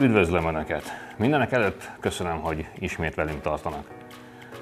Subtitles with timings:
[0.00, 0.82] Üdvözlöm Önöket!
[1.16, 3.86] Mindenek előtt köszönöm, hogy ismét velünk tartanak.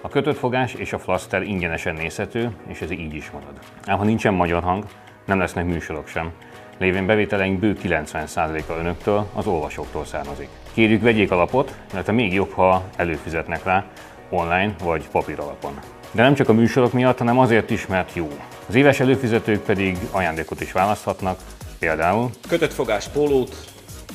[0.00, 3.58] A kötött fogás és a flaster ingyenesen nézhető, és ez így is marad.
[3.84, 4.84] Ám ha nincsen magyar hang,
[5.24, 6.32] nem lesznek műsorok sem.
[6.78, 10.48] Lévén bevételeink bő 90%-a önöktől, az olvasóktól származik.
[10.72, 13.84] Kérjük vegyék alapot, illetve még jobb, ha előfizetnek rá,
[14.30, 15.78] online vagy papír alapon.
[16.10, 18.28] De nem csak a műsorok miatt, hanem azért is, mert jó.
[18.68, 21.38] Az éves előfizetők pedig ajándékot is választhatnak,
[21.78, 23.56] például Kötött fogás pólót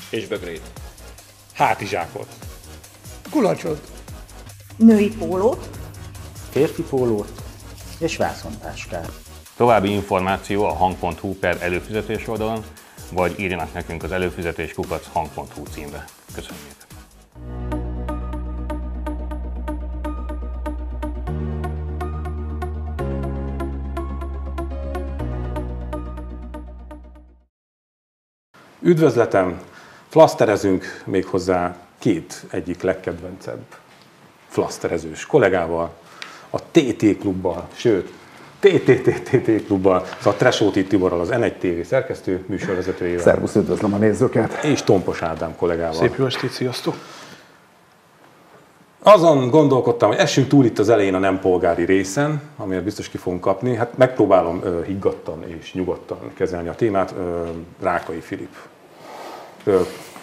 [0.09, 0.80] és bögrét.
[1.61, 2.27] Hátizsákot,
[3.31, 3.91] Kulacsot.
[4.75, 5.69] női pólót,
[6.49, 7.31] férfi pólót
[7.99, 9.11] és vászontáskát.
[9.55, 12.63] További információ a hang.hu per előfizetés oldalon,
[13.11, 16.05] vagy írjanak nekünk az előfizetés kukac hang.hu címre.
[16.33, 16.75] Köszönjük!
[28.81, 29.70] Üdvözletem!
[30.11, 33.61] Flaszterezünk méghozzá két egyik legkedvencebb
[34.47, 35.93] flaszterezős kollégával,
[36.49, 38.11] a TT klubbal, sőt,
[38.59, 44.63] TTTTT klubbal, szóval Tresóti Tiborral, az N1 TV szerkesztő műsorvezetőjével, Szervusz, üdvözlöm a nézőket!
[44.63, 45.93] és Tompos Ádám kollégával.
[45.93, 46.95] Szép jó estét, sziasztok!
[49.03, 53.17] Azon gondolkodtam, hogy essünk túl itt az elején a nem polgári részen, amiért biztos ki
[53.17, 53.75] fogunk kapni.
[53.75, 57.13] Hát megpróbálom higgadtan és nyugodtan kezelni a témát.
[57.81, 58.55] Rákai Filip.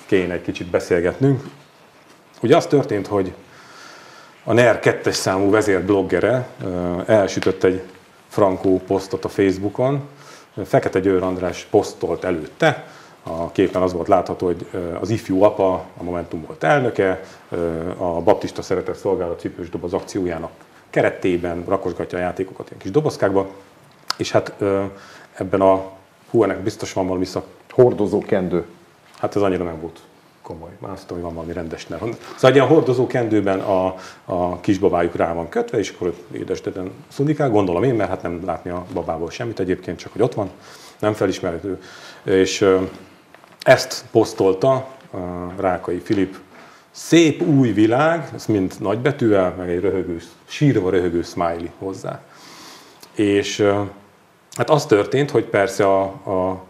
[0.06, 1.42] Kéne egy kicsit beszélgetnünk.
[2.42, 3.33] Ugye az történt, hogy
[4.45, 6.48] a NER kettes számú vezérbloggere
[7.06, 7.83] elsütött egy
[8.28, 10.08] frankó posztot a Facebookon.
[10.64, 12.86] Fekete Győr András posztolt előtte,
[13.22, 14.67] a képen az volt látható, hogy
[15.00, 17.25] az ifjú apa, a Momentum volt elnöke,
[17.97, 20.50] a Baptista Szeretett Szolgálat cipős doboz akciójának
[20.91, 23.48] keretében rakosgatja a játékokat ilyen kis dobozkákba,
[24.17, 24.55] és hát
[25.34, 25.91] ebben a,
[26.30, 28.67] hú, ennek biztos van valami szak, Hordozó kendő.
[29.19, 30.00] Hát ez annyira nem volt
[30.42, 30.70] komoly.
[30.78, 31.98] Már azt tudom, hogy van valami rendes nev.
[31.98, 37.51] Szóval egy ilyen hordozó kendőben a, a kisbabájuk rá van kötve, és akkor édesdeden szundikál,
[37.51, 40.51] gondolom én, mert hát nem látni a babából semmit egyébként, csak hogy ott van,
[40.98, 41.83] nem felismerhető.
[42.23, 42.68] És
[43.62, 44.89] ezt posztolta
[45.56, 46.36] Rákai Filip.
[46.90, 52.20] Szép új világ, ez mind nagybetűvel, meg egy röhögő, sírva röhögő smiley hozzá.
[53.14, 53.61] És
[54.56, 56.64] hát az történt, hogy persze a, a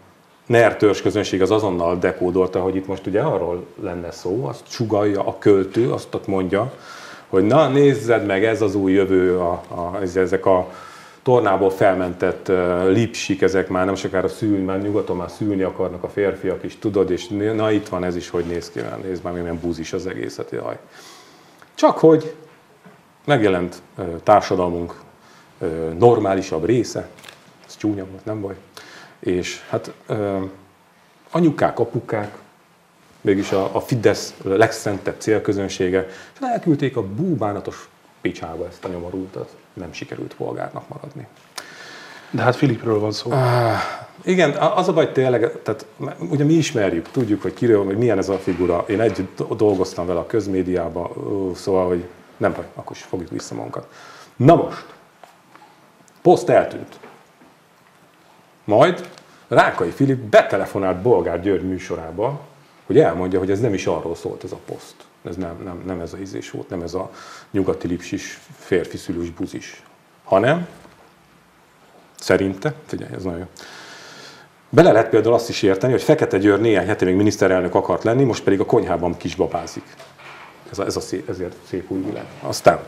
[0.49, 5.27] NER törzs közönség az azonnal dekódolta, hogy itt most ugye arról lenne szó, azt sugalja
[5.27, 6.73] a költő, azt ott mondja,
[7.29, 10.69] hogy na nézzed meg, ez az új jövő, a, a, ez- ezek a
[11.23, 16.09] tornából felmentett uh, lipsik, ezek már nem sokára szülni, már nyugaton már szülni akarnak a
[16.09, 19.59] férfiak is, tudod, és na itt van ez is, hogy néz ki, nézd már, milyen
[19.63, 20.79] búzis az egészet, jaj.
[21.75, 22.35] Csak hogy
[23.25, 24.95] megjelent uh, társadalmunk
[25.59, 27.09] uh, normálisabb része,
[27.67, 28.55] ez csúnya volt, nem baj,
[29.19, 30.43] és hát uh,
[31.31, 32.37] anyukák, apukák,
[33.21, 37.89] mégis a, a Fidesz legszentebb célközönsége, és elküldték a búbánatos
[38.21, 39.57] picsába ezt a nyomorultat.
[39.73, 41.27] Nem sikerült polgárnak maradni.
[42.31, 43.33] De hát Filipről van szó.
[44.25, 45.87] Igen, a- az a baj tényleg, tehát
[46.19, 48.85] ugye mi ismerjük, tudjuk, hogy kiről, hogy milyen ez a figura.
[48.89, 51.11] Én együtt do- dolgoztam vele a közmédiában,
[51.55, 52.05] szóval, hogy
[52.37, 53.89] nem baj, akkor is fogjuk vissza magunkat.
[54.37, 54.85] Na most,
[56.23, 56.99] poszt eltűnt.
[58.69, 59.09] Majd
[59.49, 62.41] Rákai Filip betelefonált Bolgár György műsorába,
[62.87, 64.95] hogy elmondja, hogy ez nem is arról szólt ez a poszt.
[65.25, 67.11] Ez nem, nem, nem ez a ízés volt, nem ez a
[67.51, 69.83] nyugati lipsis, férfi szülős buzis,
[70.25, 70.69] hanem
[72.19, 73.47] szerinte, figyelj, ez nagyon jó.
[74.69, 78.25] Bele lehet például azt is érteni, hogy Fekete Győr néhány hete még miniszterelnök akart lenni,
[78.25, 79.95] most pedig a konyhában kisbabázik.
[80.71, 82.27] Ez, a, ez a szép, ezért szép új világ.
[82.41, 82.79] Aztán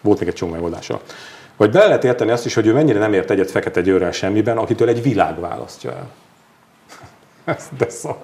[0.00, 1.00] volt még egy csomó megoldása.
[1.58, 4.58] Vagy bele lehet érteni azt is, hogy ő mennyire nem ért egyet Fekete Győrrel semmiben,
[4.58, 6.10] akitől egy világ választja el.
[7.54, 8.18] Ez de szar.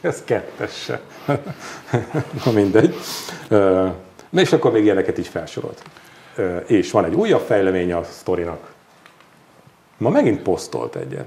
[0.00, 1.00] Ez kettes se.
[2.44, 2.94] Na mindegy.
[4.30, 5.82] Na és akkor még ilyeneket is felsorolt.
[6.66, 8.72] És van egy újabb fejlemény a sztorinak.
[9.96, 11.26] Ma megint posztolt egyet,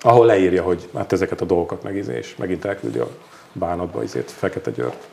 [0.00, 3.08] ahol leírja, hogy hát ezeket a dolgokat megizé, megint elküldi a
[3.54, 5.08] bánatba izét Fekete Győrt.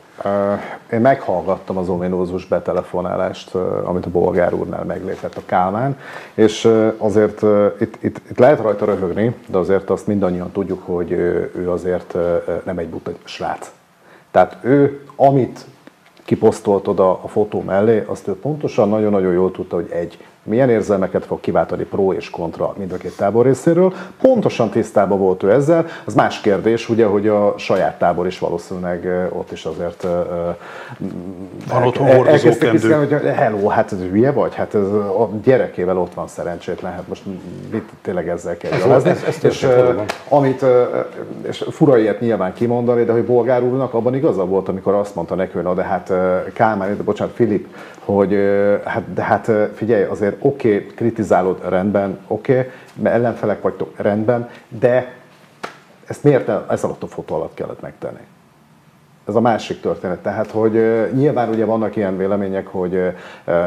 [0.92, 3.54] Én meghallgattam az ominózus betelefonálást,
[3.84, 5.98] amit a bolgár úrnál meglépett a Kálmán,
[6.34, 7.42] és azért
[7.80, 12.16] itt, itt, itt lehet rajta röhögni, de azért azt mindannyian tudjuk, hogy ő azért
[12.64, 13.70] nem egy buta srác.
[14.30, 15.66] Tehát ő, amit
[16.24, 21.24] kiposztolt oda a fotó mellé, azt ő pontosan nagyon-nagyon jól tudta, hogy egy, milyen érzelmeket
[21.26, 23.92] fog kiváltani pro és kontra mind a két tábor részéről.
[24.20, 25.86] Pontosan tisztában volt ő ezzel.
[26.04, 30.08] Az más kérdés, ugye, hogy a saját tábor is valószínűleg ö, ott is azért ö,
[30.08, 30.48] ö,
[31.68, 32.78] Van otthon el- hordozó elkezdtek kendő.
[32.78, 34.54] hiszem, hogy hello, hát ez hülye vagy?
[34.54, 37.22] Hát ez a gyerekével ott van szerencsétlen, hát most
[37.72, 39.10] mit tényleg ezzel kell jelezni.
[39.10, 39.66] ez- ez és
[40.28, 40.64] amit,
[41.48, 45.34] és fura ilyet nyilván kimondani, de hogy Bolgár úrnak abban igaza volt, amikor azt mondta
[45.34, 46.12] neki, hogy na de hát
[46.52, 47.66] Kálmán, de bocsánat, Filip,
[48.04, 48.36] hogy
[48.84, 54.50] hát, de hát figyelj, azért oké, okay, kritizálod rendben, oké, okay, mert ellenfelek vagytok rendben,
[54.68, 55.14] de
[56.06, 58.20] ezt miért ez alatt a fotó alatt kellett megtenni?
[59.28, 60.18] Ez a másik történet.
[60.18, 60.72] Tehát, hogy
[61.14, 63.00] nyilván ugye vannak ilyen vélemények, hogy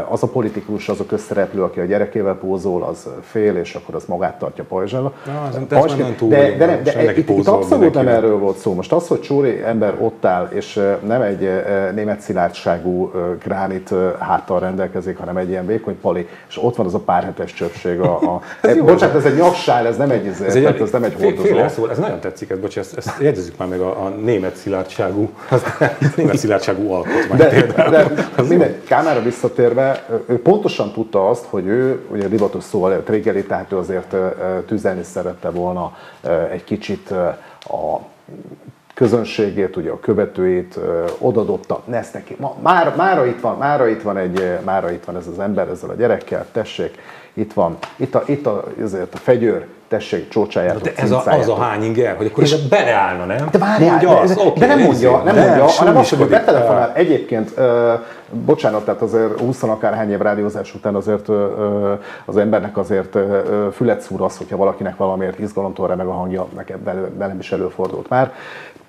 [0.10, 4.06] az a politikus, az a közszereplő, aki a gyerekével pózol, az fél, és akkor az
[4.06, 4.64] magát tartja
[5.98, 8.74] nem túl de, de, nem, de itt, itt pózol abszolút nem erről volt szó.
[8.74, 11.50] Most az, hogy Csóri ember ott áll, és nem egy
[11.94, 13.12] német szilárdságú
[13.44, 17.54] gránit háttal rendelkezik, hanem egy ilyen vékony pali, és ott van az a pár hetes
[17.54, 18.00] csöpség.
[18.00, 18.86] A, a, Ez jó.
[18.86, 21.88] bocsánat, ez egy nyaksál, ez nem egy, ez, ez, ez nem egy hordozó.
[21.88, 25.64] ez nagyon tetszik, ez, bocs, ezt, ezt jegyezzük már meg a, a német szilárdságú, az,
[26.16, 28.14] német szilárdságú alkotmány De, például.
[28.36, 33.72] de mindegy, Kámára visszatérve, ő pontosan tudta azt, hogy ő, ugye divatos szóval triggeri, tehát
[33.72, 34.16] ő azért
[34.66, 35.98] tüzelni szerette volna
[36.52, 37.12] egy kicsit
[37.60, 38.00] a
[38.94, 42.36] közönségét, ugye a követőit ö, odadobta, ezt neki.
[42.40, 45.68] Ma, már, mára, itt van, mára, itt van egy, mára itt van ez az ember
[45.68, 46.98] ezzel a gyerekkel, tessék,
[47.38, 51.50] itt van, itt a, itt a, ezért a fegyőr, tessék, csócsájátok, De ez a, az
[51.50, 53.48] a hány inger, hogy akkor és beleállna, nem?
[53.52, 56.92] De várjál, de, de, oké, de nem mondja, nem nem, mondja, hanem azt, hogy betelefonál.
[56.94, 57.94] Egyébként, ö,
[58.46, 61.94] bocsánat, tehát azért 20 akárhány év rádiózás után azért ö,
[62.26, 66.84] az embernek azért ö, fület szúr az, hogyha valakinek valamiért izgalomtól remeg a hangja, nekem
[67.18, 68.34] velem is előfordult már.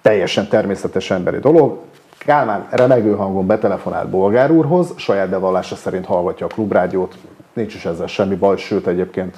[0.02, 1.78] Teljesen természetes emberi dolog.
[2.18, 7.14] Kálmán remegő hangon betelefonál Bolgár úrhoz, saját bevallása szerint hallgatja a klubrádiót,
[7.56, 9.36] nincs is ezzel semmi baj, sőt egyébként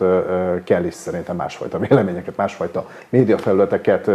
[0.64, 4.10] kell is szerintem másfajta véleményeket, másfajta médiafelületeket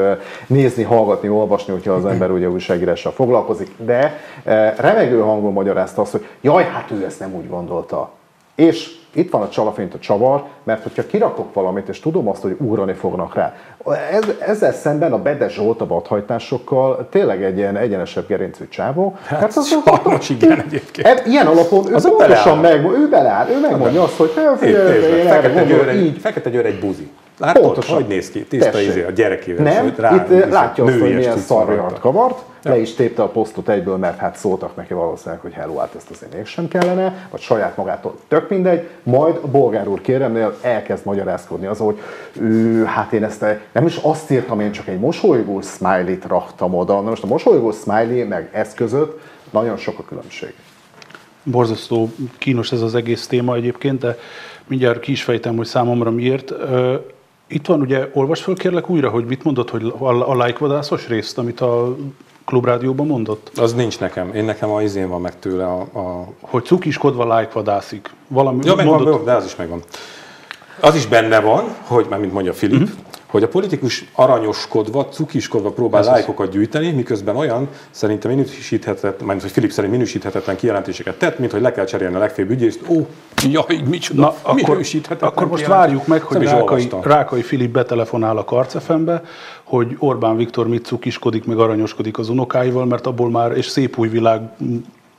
[0.48, 4.20] nézni, hallgatni, olvasni, hogyha az ember ugye újságírással foglalkozik, de
[4.78, 8.12] remegő hangon magyarázta azt, hogy jaj, hát ő ezt nem úgy gondolta.
[8.56, 12.56] És itt van a csalafényt a csavar, mert hogyha kirakok valamit, és tudom azt, hogy
[12.60, 13.54] ugrani fognak rá,
[14.12, 19.16] ez, ezzel szemben a Bede Zsolt a vadhajtásokkal tényleg egy ilyen egyenesebb gerincű csávó.
[19.26, 21.08] Hát, sajnos igen egyébként.
[21.08, 24.62] E- Ilyen alapon ő Az pontosan meg, ő beleáll, ő megmondja azt, hogy hát,
[25.90, 26.18] egy, így.
[26.18, 27.12] fekete győr egy buzi.
[27.38, 27.96] Látod, Pontosan.
[27.96, 28.44] hogy néz ki?
[28.44, 28.88] Tiszta Tessék.
[28.88, 29.64] izé, a gyerekével.
[29.64, 32.00] Nem, és rá- itt izé, látja azt, hogy milyen rajta.
[32.00, 35.96] kavart, le is tépte a posztot egyből, mert hát szóltak neki valószínűleg, hogy hello, hát
[35.96, 41.06] ezt azért mégsem kellene, vagy saját magától tök mindegy, majd a bolgár úr kéremnél elkezd
[41.06, 42.00] magyarázkodni az, hogy
[42.40, 47.02] ő, hát én ezt nem is azt írtam, én csak egy mosolygó smiley-t raktam oda.
[47.02, 49.20] Na most a mosolygó smiley meg ez között
[49.50, 50.54] nagyon sok a különbség.
[51.44, 54.18] Borzasztó kínos ez az egész téma egyébként, de
[54.68, 56.54] mindjárt ki is fejtem, hogy számomra miért.
[57.48, 61.38] Itt van, ugye, olvas föl kérlek újra, hogy mit mondott, hogy a, a lájkvadászos részt,
[61.38, 61.96] amit a
[62.46, 63.52] klubrádióban mondott?
[63.56, 64.34] Az nincs nekem.
[64.34, 65.80] Én nekem a izén van meg tőle a...
[65.80, 66.28] a...
[66.40, 68.10] Hogy cukiskodva lájkvadászik.
[68.28, 69.26] Valami Ja, megvan, mondott...
[69.26, 69.82] de az is megvan.
[70.80, 72.98] Az is benne van, hogy, már mint mondja Filip, uh-huh.
[73.34, 79.52] Hogy a politikus aranyoskodva, cukiskodva próbál Ez lájkokat gyűjteni, miközben olyan szerintem minősíthetetlen, mert hogy
[79.52, 82.82] Filip szerint minősíthetetlen kijelentéseket tett, mint hogy le kell cserélni a legfőbb ügyészt.
[82.88, 83.08] Ó,
[83.50, 84.86] jaj, micsoda, Na, akkor,
[85.20, 86.90] akkor most várjuk meg, hogy Rákai.
[87.02, 89.24] Rákai Filip betelefonál a Karcefembe,
[89.64, 94.08] hogy Orbán Viktor mit cukiskodik, meg aranyoskodik az unokáival, mert abból már, és szép új
[94.08, 94.42] világ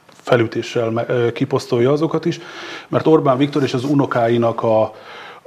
[0.08, 2.40] felütéssel kiposztolja azokat is,
[2.88, 4.94] mert Orbán Viktor és az unokáinak a,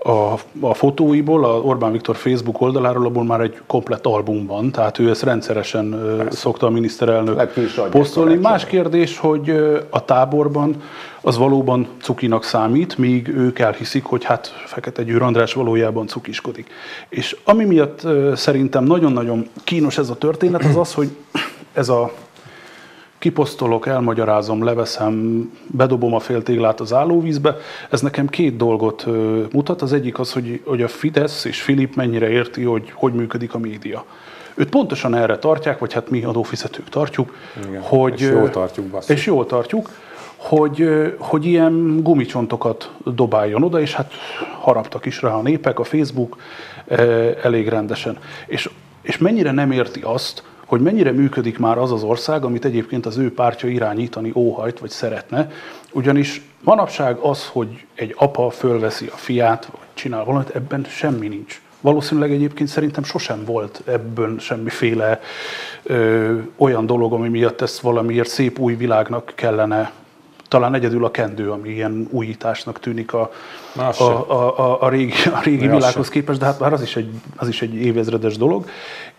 [0.04, 5.00] a, a fotóiból, a Orbán Viktor Facebook oldaláról abból már egy komplett album van, tehát
[5.00, 7.54] ő ezt rendszeresen ö, szokta a miniszterelnök
[7.90, 8.36] posztolni.
[8.36, 9.50] Más kérdés, hogy
[9.90, 10.82] a táborban
[11.22, 16.68] az valóban cukinak számít, míg ők elhiszik, hogy hát Fekete Győr András valójában cukiskodik.
[17.10, 21.10] És ami miatt szerintem nagyon-nagyon kínos ez a történet, az az, hogy
[21.74, 22.12] ez a
[23.20, 27.58] kiposztolok, elmagyarázom, leveszem, bedobom a féltéglát az állóvízbe.
[27.90, 29.06] Ez nekem két dolgot
[29.52, 29.82] mutat.
[29.82, 33.58] Az egyik az, hogy, hogy a Fidesz és Filip mennyire érti, hogy hogy működik a
[33.58, 34.06] média.
[34.56, 37.36] Őt pontosan erre tartják, vagy hát mi adófizetők tartjuk,
[37.68, 39.16] Igen, hogy, és jól tartjuk, basszus.
[39.16, 39.90] És jól tartjuk,
[40.36, 44.12] hogy, hogy ilyen gumicsontokat dobáljon oda, és hát
[44.60, 46.38] haraptak is rá a népek, a Facebook
[47.44, 48.18] elég rendesen.
[48.48, 48.70] És,
[49.02, 53.18] és mennyire nem érti azt, hogy mennyire működik már az az ország, amit egyébként az
[53.18, 55.52] ő pártja irányítani óhajt, vagy szeretne.
[55.92, 61.62] Ugyanis manapság az, hogy egy apa fölveszi a fiát, vagy csinál valamit, ebben semmi nincs.
[61.82, 65.20] Valószínűleg egyébként szerintem sosem volt ebből semmiféle
[65.84, 69.92] ö, olyan dolog, ami miatt ezt valamiért szép új világnak kellene
[70.48, 73.32] talán egyedül a kendő, ami ilyen újításnak tűnik a,
[73.76, 77.10] a, a, a, a régi, a régi világhoz képest, de hát már az is, egy,
[77.36, 78.66] az is egy évezredes dolog.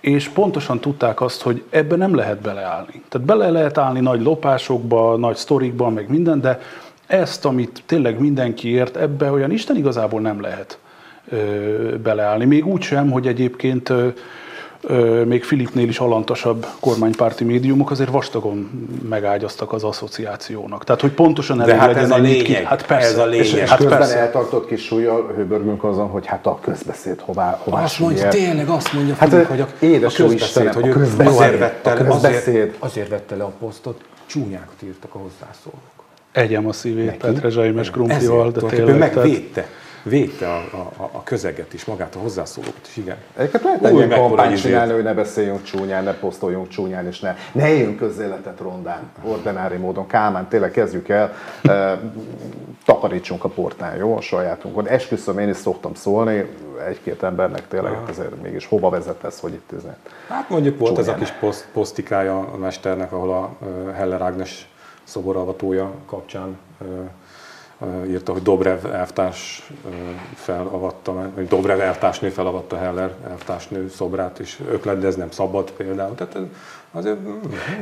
[0.00, 3.02] És pontosan tudták azt, hogy ebbe nem lehet beleállni.
[3.08, 6.61] Tehát bele lehet állni nagy lopásokba, nagy sztorikba, meg minden, de
[7.06, 10.78] ezt, amit tényleg mindenki ért, ebbe olyan Isten igazából nem lehet
[11.28, 11.37] ö,
[12.02, 12.44] beleállni.
[12.44, 14.08] Még úgy sem, hogy egyébként ö,
[15.26, 18.71] még Filipnél is alantasabb kormánypárti médiumok azért vastagon
[19.09, 20.85] megágyaztak az asszociációnak.
[20.85, 22.64] Tehát, hogy pontosan elég hát legyen ez a egy nyit ki- lényeg.
[22.66, 23.09] Hát persze.
[23.09, 23.45] Ez a lényeg.
[23.47, 24.18] És, és Hát közben persze.
[24.18, 28.37] eltartott kis súlyjal hőbörgünk azon, hogy hát a közbeszéd hová, hová Azt mondja, süllyedt.
[28.37, 31.59] tényleg azt mondja, Hát, Filip, hogy a, édes a közbeszéd, hogy a ő közbeszéd, azért
[31.59, 32.49] vette, a le, közbeszéd.
[32.49, 35.80] azért, azért vette le a posztot, csúnyákat írtak a hozzászólók.
[36.33, 37.18] Egyem a szívét Neki?
[37.18, 38.99] Petre Zsaimes krumplival, de tényleg.
[38.99, 39.66] tehát- megvédte,
[40.02, 40.57] védte a,
[40.97, 43.17] a, a, közeget is, magát a hozzászólókat is, igen.
[43.37, 47.37] Egyébként lehet egy ilyen kampányt csinálni, hogy ne beszéljünk csúnyán, ne posztoljunk csúnyán, és ne,
[47.52, 50.07] ne éljünk közéletet rondán, ordinári módon.
[50.07, 52.00] Kálmán, tényleg kezdjük el, e,
[52.85, 54.88] takarítsunk a portán, jó, a sajátunkon.
[54.88, 56.47] Esküszöm, én is szoktam szólni,
[56.87, 59.83] egy-két embernek tényleg azért mégis hova vezet ez, hogy itt ez
[60.28, 61.19] Hát mondjuk volt ez a Csúnyán.
[61.19, 64.69] kis poszt, posztikája a mesternek, ahol a Heller Ágnes
[65.05, 66.59] szoboralvatója kapcsán
[68.08, 69.70] írta, hogy Dobrev elvtárs
[70.35, 76.14] felavatta, vagy Dobrev elvtársnő felavatta Heller elvtársnő szobrát, és öklet, de ez nem szabad például.
[76.14, 76.42] Tehát ez
[76.92, 77.35] azért mm,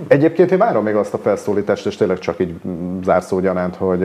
[0.09, 3.99] Egyébként én várom még azt a felszólítást, és tényleg csak így mm, zárszó gyanánt, hogy...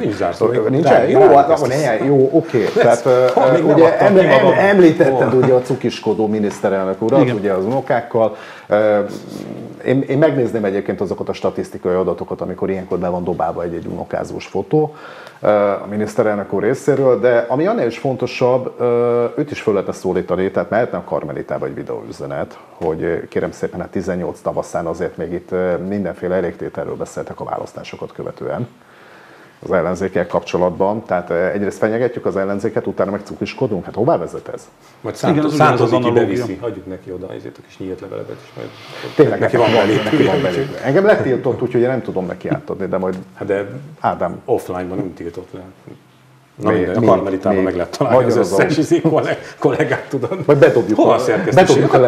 [0.00, 0.84] Nincs zárszó, Nincs?
[0.84, 2.64] várjuk, Jó, ezt akkor ne, jó, oké.
[2.74, 3.02] Tehát
[3.34, 4.58] Hol, még nem ugye adtam em, ki em, magam.
[4.58, 5.42] említetted Hol?
[5.42, 7.36] ugye a cukiskodó miniszterelnök urat, Igen.
[7.36, 8.36] ugye az unokákkal.
[9.84, 14.46] Én, én megnézném egyébként azokat a statisztikai adatokat, amikor ilyenkor be van dobálva egy-egy unokázós
[14.46, 14.94] fotó
[15.82, 18.80] a miniszterelnök úr részéről, de ami annál is fontosabb,
[19.36, 23.90] őt is föl lehetne szólítani, tehát mehetne a Karmelitába egy videóüzenet, hogy kérem szépen, hát
[23.90, 25.50] 18 tavaszán azért még itt
[25.88, 28.68] mindenféle elégtételről beszéltek a választásokat követően
[29.64, 31.04] az ellenzékkel kapcsolatban.
[31.04, 33.84] Tehát ö, egyrészt fenyegetjük az ellenzéket, utána meg cukiskodunk.
[33.84, 34.68] Hát hová vezet ez?
[35.90, 36.22] Viki analógia.
[36.24, 38.68] beviszi, hagyjuk neki oda ezért a kis nyílt leveleket is, majd
[39.14, 39.94] Tényleg neki van belé.
[40.04, 40.66] neki van belé.
[40.84, 43.68] Engem letiltott, úgyhogy én nem tudom neki átadni, de majd Hát de
[44.00, 45.60] Ádám offline-ban nem tiltott le.
[46.54, 50.44] Na Még- mindegy, a Karmelitában meg lehet találni az összes a- izé kollég- kollégát, tudod.
[50.44, 51.66] Vagy bedobjuk Hol a- a szerkesztőség?
[51.66, 51.98] bedobjuk a A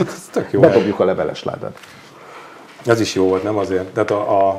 [0.00, 0.60] ez tök jó.
[0.60, 1.78] bedobjuk a leveles ládát.
[2.86, 3.84] Ez is jó volt, nem azért.
[3.84, 4.58] Tehát a, a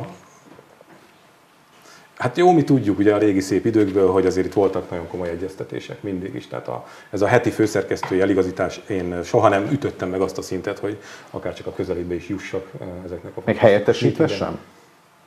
[2.17, 5.29] Hát jó, mi tudjuk ugye a régi szép időkből, hogy azért itt voltak nagyon komoly
[5.29, 6.47] egyeztetések mindig is.
[6.47, 10.79] Tehát a, ez a heti főszerkesztői eligazítás, én soha nem ütöttem meg azt a szintet,
[10.79, 10.97] hogy
[11.29, 14.59] akár csak a közelébe is jussak eh, ezeknek a Még helyettesítve sem?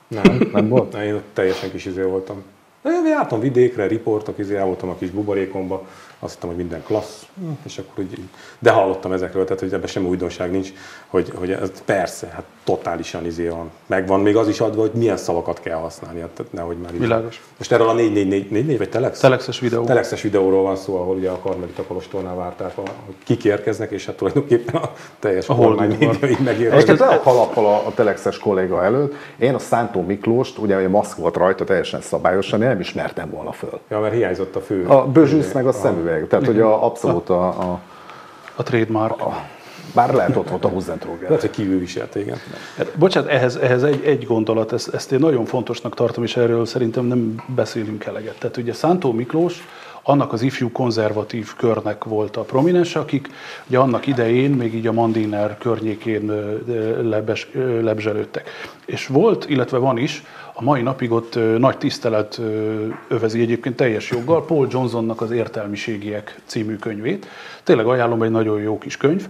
[0.07, 0.93] Nem, Nem volt?
[1.07, 2.43] Én ott teljesen kis izé voltam.
[2.85, 5.87] Én jártam vidékre, riportok, izé, voltam a kis buborékomba,
[6.19, 8.19] azt hittem, hogy minden klassz, Hm, és akkor úgy,
[8.59, 10.69] de hallottam ezekről, tehát hogy ebben semmi újdonság nincs,
[11.07, 13.69] hogy, hogy ez persze, hát totálisan izé van.
[13.85, 16.99] Megvan még az is adva, hogy milyen szavakat kell használni, hát nehogy már így.
[16.99, 17.41] Világos.
[17.57, 19.19] Most erről a 444 vagy Telex?
[19.19, 19.83] Telexes videó.
[19.83, 24.05] Telexes videóról van szó, ahol ugye a Karmelita Kolostornál várták, a- hogy kik érkeznek, és
[24.05, 26.99] hát tulajdonképpen a teljes A kormány média így Egyébként megérkezik.
[26.99, 29.13] le a kalappal a, a telexes kolléga előtt.
[29.37, 33.51] Én a Szántó Miklóst, ugye hogy maszk volt rajta teljesen szabályosan, én nem ismertem volna
[33.51, 33.79] föl.
[33.89, 34.85] Ja, mert hiányzott a fő.
[34.87, 37.79] A bőzsűsz meg a szemüveg, tehát hogy a, abszolút a, a
[38.55, 39.21] A trademark.
[39.93, 41.21] bár lehet ott volt a Huszentróger.
[41.29, 42.37] Lehet, hogy kívül viselte, igen.
[42.77, 46.65] Hát, Bocsánat, ehhez, ehhez egy, egy gondolat, ezt, ezt én nagyon fontosnak tartom, és erről
[46.65, 48.39] szerintem nem beszélünk eleget.
[48.39, 49.67] Tehát ugye Szántó Miklós
[50.03, 53.27] annak az ifjú konzervatív körnek volt a prominens, akik
[53.67, 56.31] ugye annak idején még így a Mandiner környékén
[57.01, 57.47] lebes,
[57.81, 58.49] lebzselődtek.
[58.85, 60.23] És volt, illetve van is,
[60.59, 62.41] a mai napig ott nagy tisztelet
[63.07, 67.27] övezi egyébként teljes joggal Paul Johnsonnak az Értelmiségiek című könyvét.
[67.63, 69.27] Tényleg ajánlom, egy nagyon jó kis könyv.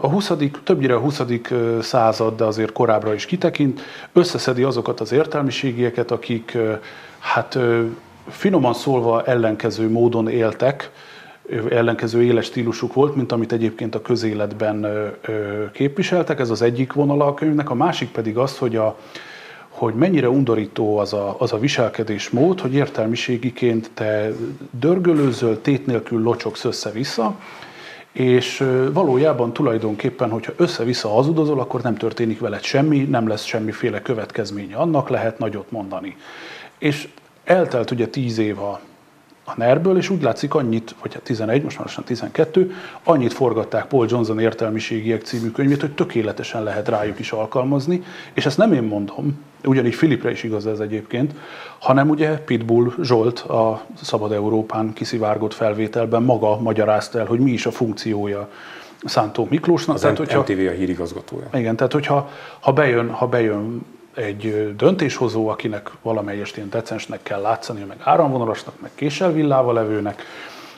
[0.00, 0.32] A 20.
[0.64, 1.22] többnyire a 20.
[1.50, 3.80] ö, század, de azért korábbra is kitekint,
[4.12, 6.58] összeszedi azokat az értelmiségieket, akik
[7.18, 7.58] hát
[8.28, 10.90] finoman szólva ellenkező módon éltek,
[11.70, 14.86] ellenkező éles stílusuk volt, mint amit egyébként a közéletben
[15.72, 16.40] képviseltek.
[16.40, 17.70] Ez az egyik vonala a könyvnek.
[17.70, 18.96] A másik pedig az, hogy a,
[19.84, 24.32] hogy mennyire undorító az a, az a viselkedésmód, hogy értelmiségiként te
[24.70, 27.34] dörgölőzöl, tét nélkül locsogsz össze-vissza,
[28.12, 34.76] és valójában tulajdonképpen, hogyha össze-vissza hazudozol, akkor nem történik veled semmi, nem lesz semmiféle következménye
[34.76, 36.16] annak, lehet nagyot mondani.
[36.78, 37.08] És
[37.44, 38.80] eltelt ugye tíz év a,
[39.44, 42.74] a NER-ből, és úgy látszik annyit, vagy hát 11, most már lassan 12,
[43.04, 48.58] annyit forgatták Paul Johnson értelmiségiek című könyvét, hogy tökéletesen lehet rájuk is alkalmazni, és ezt
[48.58, 51.34] nem én mondom, ugyanígy Filipre is igaz ez egyébként,
[51.78, 57.66] hanem ugye Pitbull Zsolt a Szabad Európán kiszivárgott felvételben maga magyarázta el, hogy mi is
[57.66, 58.48] a funkciója
[59.04, 59.94] Szántó Miklósnak.
[59.94, 61.48] Az tehát, hogyha, MTV a hírigazgatója.
[61.52, 63.80] igen, tehát hogyha ha bejön, ha bejön
[64.14, 70.22] egy döntéshozó, akinek valamelyest ilyen decensnek kell látszani, meg áramvonalasnak, meg késelvillával levőnek,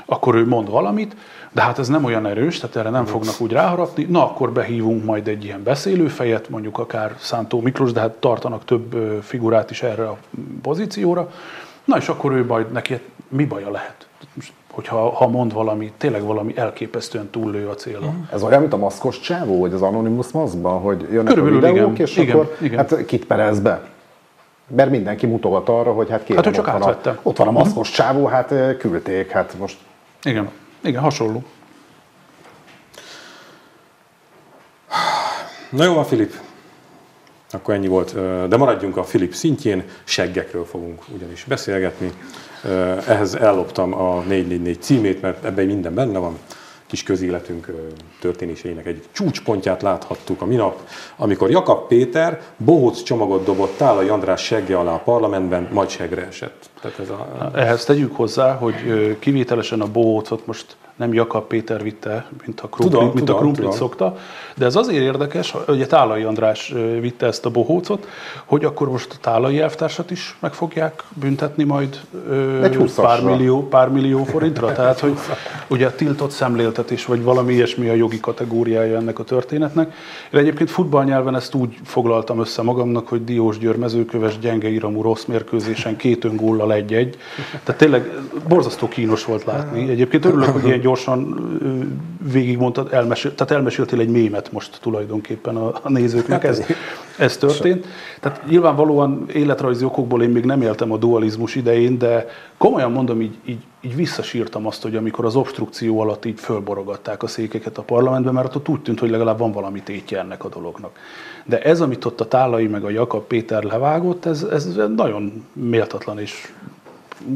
[0.05, 1.17] akkor ő mond valamit,
[1.54, 5.04] de hát ez nem olyan erős, tehát erre nem fognak úgy ráharapni, na akkor behívunk
[5.04, 10.08] majd egy ilyen beszélőfejet, mondjuk akár Szántó Miklós, de hát tartanak több figurát is erre
[10.08, 10.16] a
[10.62, 11.30] pozícióra,
[11.84, 14.06] na és akkor ő majd neki mi baja lehet?
[14.34, 18.14] Most, hogyha ha mond valami, tényleg valami elképesztően túllő a célra.
[18.32, 21.92] Ez olyan, mint a maszkos csávó, vagy az Anonymous maszkban, hogy jönnek Körülbelül a videók,
[21.92, 22.06] igen.
[22.06, 22.78] és Igen, akkor igen.
[22.78, 23.82] hát kit perez be?
[24.66, 27.49] Mert mindenki mutogat arra, hogy hát kérem, Hát ő csak ott, van a, ott van
[27.49, 29.78] a maszkos csávó, hát küldték, hát most
[30.23, 30.50] Igen,
[30.85, 31.45] igen, hasonló.
[35.71, 36.35] Na jó van, Filip.
[37.50, 38.14] Akkor ennyi volt.
[38.49, 42.12] De maradjunk a Filip szintjén, seggekről fogunk ugyanis beszélgetni.
[43.07, 46.38] Ehhez elloptam a 444 címét, mert ebben minden benne van.
[46.95, 47.71] Kis közéletünk
[48.21, 54.79] történéseinek egy csúcspontját láthattuk a minap, amikor Jakab Péter bohóc csomagot dobott Tálai András segge
[54.79, 56.71] alá a parlamentben, majd segre esett.
[56.81, 58.75] Tehát ez a, Ehhez tegyük hozzá, hogy
[59.19, 63.41] kivételesen a bohócot most nem Jakab Péter vitte, mint a krumplit, Tudom, mint a tudom,
[63.41, 63.79] krumplit tudom.
[63.79, 64.17] szokta,
[64.57, 68.09] de ez azért érdekes, ugye Tálai András vitte ezt a bohócot,
[68.45, 73.69] hogy akkor most a Tálai elvtársat is meg fogják büntetni majd ö, Egy pár millió,
[73.69, 75.19] pár millió forintra, tehát hogy
[75.69, 79.93] ugye tiltott szemléltetés, vagy valami ilyesmi a jogi kategóriája ennek a történetnek.
[80.33, 85.25] Én egyébként futballnyelven ezt úgy foglaltam össze magamnak, hogy Diós Győr mezőköves gyenge iramú rossz
[85.25, 87.17] mérkőzésen két öngóllal egy-egy.
[87.65, 88.11] Tehát tényleg
[88.49, 89.91] borzasztó kínos volt látni.
[89.91, 91.21] Egyébként örülök, hogy ilyen gyorsan
[92.33, 96.45] végigmondtad, elmesél, tehát elmeséltél egy mémet most tulajdonképpen a, a nézőknek.
[96.45, 96.62] Ez,
[97.19, 97.87] ez történt.
[98.21, 102.26] Tehát nyilvánvalóan életrajzi okokból én még nem éltem a dualizmus idején, de
[102.57, 107.26] komolyan mondom, így, így, így visszasírtam azt, hogy amikor az obstrukció alatt így fölborogatták a
[107.26, 110.99] székeket a parlamentben, mert ott úgy tűnt, hogy legalább van valami tétje ennek a dolognak.
[111.45, 116.19] De ez, amit ott a Tálai meg a Jakab Péter levágott, ez, ez nagyon méltatlan
[116.19, 116.53] és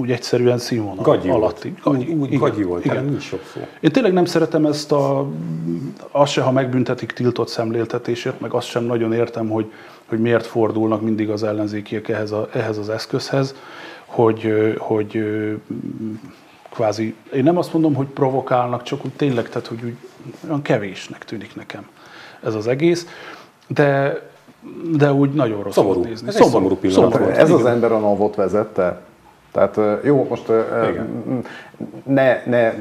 [0.00, 1.42] úgy egyszerűen színvonal gagyi volt.
[1.42, 1.74] alatti.
[1.84, 3.04] Úgy, úgy igen, gagyi volt, igen.
[3.04, 3.60] nincs sok szó.
[3.80, 5.26] Én tényleg nem szeretem ezt a,
[6.10, 9.72] azt se, ha megbüntetik tiltott szemléltetésért, meg azt sem nagyon értem, hogy,
[10.06, 13.54] hogy miért fordulnak mindig az ellenzékiek ehhez, a, ehhez az eszközhez,
[14.06, 15.24] hogy, hogy
[16.70, 19.96] kvázi, én nem azt mondom, hogy provokálnak, csak úgy tényleg, tehát hogy úgy
[20.46, 21.86] olyan kevésnek tűnik nekem
[22.44, 23.06] ez az egész,
[23.66, 24.20] de,
[24.96, 26.02] de úgy nagyon rossz Szomorú.
[26.02, 26.28] nézni.
[26.28, 27.36] Ez egy szomorú pillanat volt.
[27.36, 29.00] ez az ember a NAV-ot vezette.
[29.58, 30.52] Tehát jó, most
[30.90, 31.42] Igen.
[32.04, 32.72] ne, ne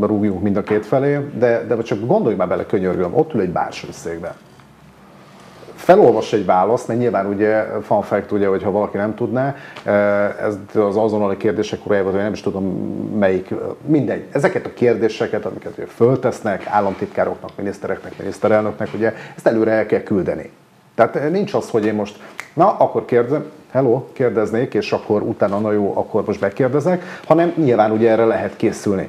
[0.00, 3.50] rúgjunk mind a két felé, de, de csak gondolj már bele, könyörgöm, ott ül egy
[3.50, 4.32] bársonyszékben.
[5.74, 9.54] Felolvas egy választ, mert nyilván ugye fun fact, ugye, hogy ha valaki nem tudná,
[10.42, 12.64] ez az azonnali kérdések korájában, nem is tudom
[13.18, 13.54] melyik,
[13.86, 14.24] mindegy.
[14.32, 20.50] Ezeket a kérdéseket, amiket ugye föltesznek államtitkároknak, minisztereknek, miniszterelnöknek, ugye ezt előre el kell küldeni.
[20.94, 22.18] Tehát eh, nincs az, hogy én most,
[22.54, 27.90] na, akkor kérdezem, hello, kérdeznék, és akkor utána, na jó, akkor most megkérdezek, hanem nyilván
[27.90, 29.08] ugye erre lehet készülni.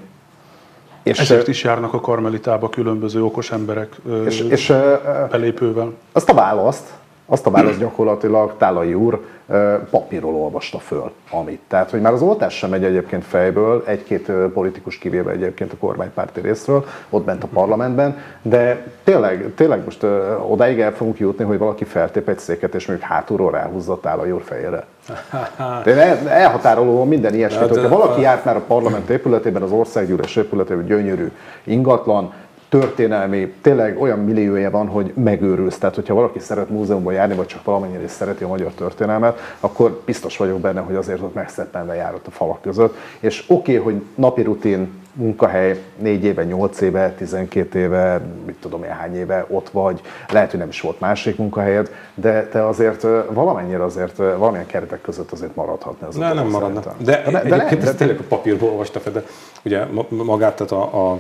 [1.04, 5.94] És, Ezért is járnak a karmelitába különböző okos emberek és, és eh, belépővel.
[6.12, 6.90] azt a választ,
[7.26, 11.60] azt a választ gyakorlatilag Tálai úr ö, papírról olvasta föl, amit.
[11.68, 16.42] Tehát, hogy már az oltás sem megy egyébként fejből, egy-két politikus kivéve egyébként a kormánypárti
[16.42, 20.06] részről, ott bent a parlamentben, de tényleg, tényleg most
[20.48, 24.42] odáig el fogunk jutni, hogy valaki feltép egy széket, és mondjuk hátulról ráhúzza Tálai úr
[24.44, 24.86] fejére.
[25.84, 30.36] De el- elhatároló minden ilyesmit, Hát, hogyha valaki járt már a parlament épületében, az országgyűlés
[30.36, 31.32] épületében, gyönyörű,
[31.64, 32.34] ingatlan,
[32.80, 35.78] történelmi, tényleg olyan milliója van, hogy megőrülsz.
[35.78, 40.02] Tehát, hogyha valaki szeret múzeumban járni, vagy csak valamennyire is szereti a magyar történelmet, akkor
[40.06, 42.96] biztos vagyok benne, hogy azért ott megszeppenve járott a falak között.
[43.20, 48.84] És oké, okay, hogy napi rutin, munkahely, 4 éve, 8 éve, 12 éve, mit tudom
[48.84, 53.02] én hány éve ott vagy, lehet, hogy nem is volt másik munkahelyed, de te azért
[53.30, 56.82] valamennyire azért, valamilyen keretek között azért maradhatna ez a Ne, nem maradna.
[56.82, 57.06] szerintem.
[57.06, 59.24] De, de, de egyébként lehet, ezt tényleg a papírból olvasta fel, de
[59.66, 61.20] ugye ma- magát, tehát a, a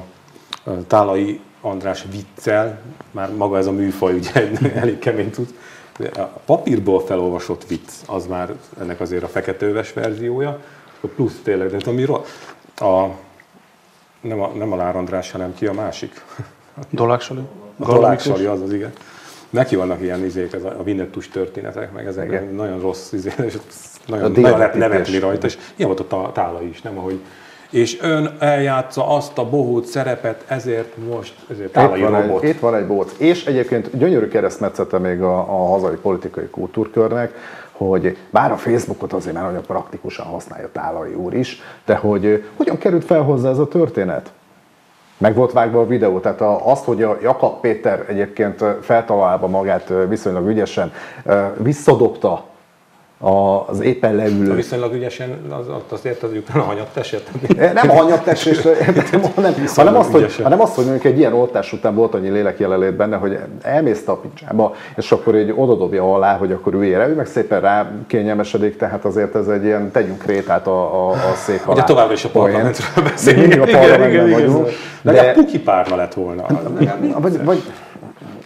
[0.88, 2.80] Tálai András viccel,
[3.12, 5.54] már maga ez a műfaj ugye elég kemény tud.
[6.16, 10.60] A papírból felolvasott vicc, az már ennek azért a feketeöves verziója,
[11.02, 12.28] a plusz tényleg, de ami ro-
[12.76, 13.08] a,
[14.22, 16.22] nem a, nem a Lár András, hanem ki a másik?
[16.90, 17.40] Dolák Sali?
[17.40, 18.38] A Gala Dolák Miklós?
[18.38, 18.92] Sali, az az igen.
[19.50, 22.54] Neki vannak ilyen izék, ez a, a Vinnettus történetek, meg ezek Igen.
[22.54, 23.58] nagyon rossz izé, és
[24.06, 27.20] nagyon, nagyon lehet nevetni rajta, és ilyen volt a tá- tála is, nem ahogy
[27.74, 32.60] és ön eljátsza azt a bohóc szerepet, ezért most, ezért tálai Itt van, egy, itt
[32.60, 33.14] van egy bóc.
[33.18, 37.34] És egyébként gyönyörű keresztmetszete még a, a hazai politikai kultúrkörnek,
[37.72, 42.40] hogy bár a Facebookot azért már nagyon praktikusan használja Tálai úr is, de hogy eh,
[42.58, 44.32] hogyan került fel hozzá ez a történet?
[45.18, 49.90] Meg volt vágva a videó, tehát a, azt, hogy a Jakab Péter egyébként feltalálva magát
[49.90, 50.94] ö, viszonylag ügyesen
[51.58, 52.52] visszadobta
[53.24, 57.30] az éppen leülő Viszonylag ügyesen, az, az azért az utána hanyatt esett.
[57.74, 58.62] Nem a hanyagtestés,
[59.36, 62.60] hanem, hanem, azt, hogy, hanem azt, hogy mondjuk egy ilyen oltás után volt annyi lélek
[62.60, 67.10] jelenlét benne, hogy elmész a picsába, és akkor egy odadobja alá, hogy akkor üljél el,
[67.10, 71.34] ő meg szépen rá kényelmesedik, tehát azért ez egy ilyen, tegyünk rétát a, a, a
[71.36, 71.74] szék alá.
[71.74, 73.48] Ugye továbbra is a parlamentről beszélünk.
[73.48, 74.68] mindig a parlamentben vagyunk.
[75.02, 76.46] De, De, de puki párna lett volna.
[77.18, 77.64] vagy, vagy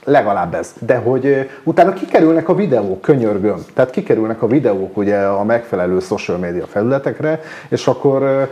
[0.07, 0.73] legalább ez.
[0.79, 3.65] De hogy utána kikerülnek a videók, könyörgöm.
[3.73, 7.39] Tehát kikerülnek a videók ugye a megfelelő social media felületekre,
[7.69, 8.49] és akkor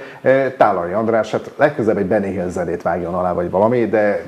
[0.58, 4.24] Tálai András, hát legközelebb egy Benny Hill zenét vágjon alá, vagy valami, de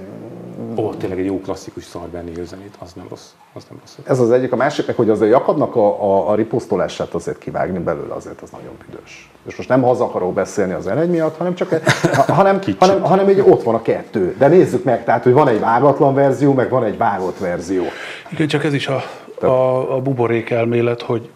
[0.75, 3.29] Ó, tényleg egy jó klasszikus szar Benny Hill zenét, az nem rossz.
[3.53, 3.97] Az nem rossz.
[4.03, 4.51] ez az egyik.
[4.51, 8.49] A másik meg, hogy azért Jakabnak a, a, a riposztolását azért kivágni belőle, azért az
[8.49, 9.31] nagyon büdös.
[9.47, 11.69] És most nem haza akarok beszélni az eregy miatt, hanem csak
[12.13, 14.35] ha- hanem, hanem, hanem egy, ott van a kettő.
[14.37, 17.83] De nézzük meg, tehát, hogy van egy vágatlan verzió, meg van egy vágott verzió.
[18.29, 19.03] Igen, csak ez is a,
[19.41, 21.29] a, a buborék elmélet, hogy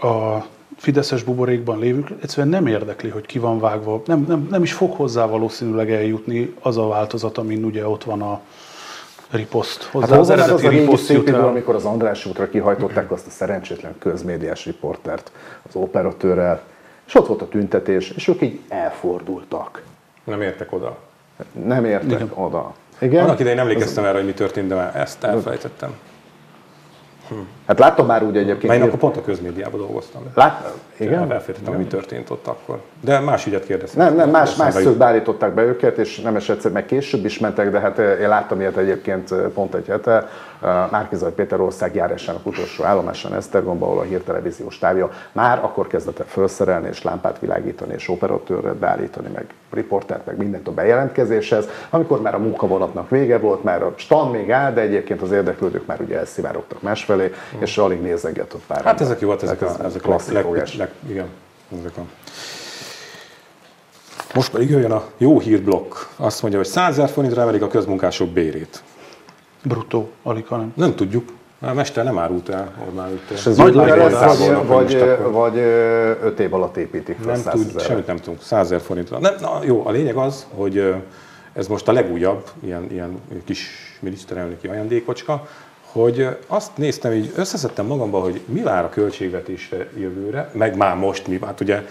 [0.00, 0.44] a
[0.76, 4.02] fideszes buborékban lévők egyszerűen nem érdekli, hogy ki van vágva.
[4.06, 8.22] Nem, nem, nem is fog hozzá valószínűleg eljutni az a változat, amin ugye ott van
[8.22, 8.40] a
[9.30, 9.82] riposzt.
[9.82, 13.26] Hozzá Hát az hozzá az, eredeti a szép idő, amikor az András útra kihajtották azt
[13.26, 15.30] a szerencsétlen közmédiás riportert
[15.68, 16.62] az operatőrrel,
[17.06, 19.82] és ott volt a tüntetés, és ők így elfordultak.
[20.24, 20.96] Nem értek oda.
[21.66, 22.30] Nem értek Igen.
[22.34, 22.74] oda.
[22.98, 23.24] Igen?
[23.24, 25.96] Annak idején emlékeztem erre, hogy mi történt, de már ezt elfelejtettem.
[27.66, 28.72] Hát láttam már úgy egyébként.
[28.72, 30.22] Én akkor pont a közmédiában dolgoztam.
[30.34, 30.72] Lát...
[30.96, 31.32] Igen?
[31.32, 32.80] Elfejtettem, hogy mi történt ott akkor.
[33.00, 34.04] De más ügyet kérdeztem.
[34.06, 37.70] Nem, nem, más, más szögbe állították be őket, és nem egyszer, meg később is mentek,
[37.70, 40.28] de hát eh, én láttam ilyet egyébként eh, pont egy hete.
[40.60, 46.26] Márkizaj Péter ország járásának utolsó állomásán Esztergomba, ahol a hírtelevíziós távja már akkor kezdett el
[46.26, 51.68] felszerelni, és lámpát világítani, és operatőrre beállítani, meg riportert, meg mindent a bejelentkezéshez.
[51.90, 55.86] Amikor már a munkavonatnak vége volt, már a stand még áll, de egyébként az érdeklődők
[55.86, 58.84] már ugye elszivárogtak másfelé, és alig nézegetett pár.
[58.84, 60.76] Hát ezek jó, hát ezek Tehát a, ez ezek a leg, leg, klasszikus.
[60.76, 61.26] leg, igen,
[61.78, 62.02] ezek a...
[64.34, 65.94] Most pedig jöjjön a jó hírblokk.
[66.16, 68.82] Azt mondja, hogy 100 ezer forintra emelik a közmunkások bérét.
[69.68, 70.72] Bruttó, alig, hanem.
[70.76, 71.32] Nem tudjuk.
[71.60, 73.36] A mester nem árult el Orbán Viktor.
[73.36, 77.52] És ez Nagy lesz, vagy, vagy, vagy ö, öt év alatt építik fel Nem 100
[77.54, 78.42] tud, semmit nem tudunk.
[78.42, 79.18] 100 ezer forintra.
[79.18, 80.94] Nem, na, jó, a lényeg az, hogy
[81.52, 83.68] ez most a legújabb ilyen, ilyen kis
[84.00, 85.46] miniszterelnöki ajándékocska,
[85.82, 91.26] hogy azt néztem, így összeszedtem magamba, hogy mi vár a költségvetésre jövőre, meg már most
[91.26, 91.82] mi, hát ugye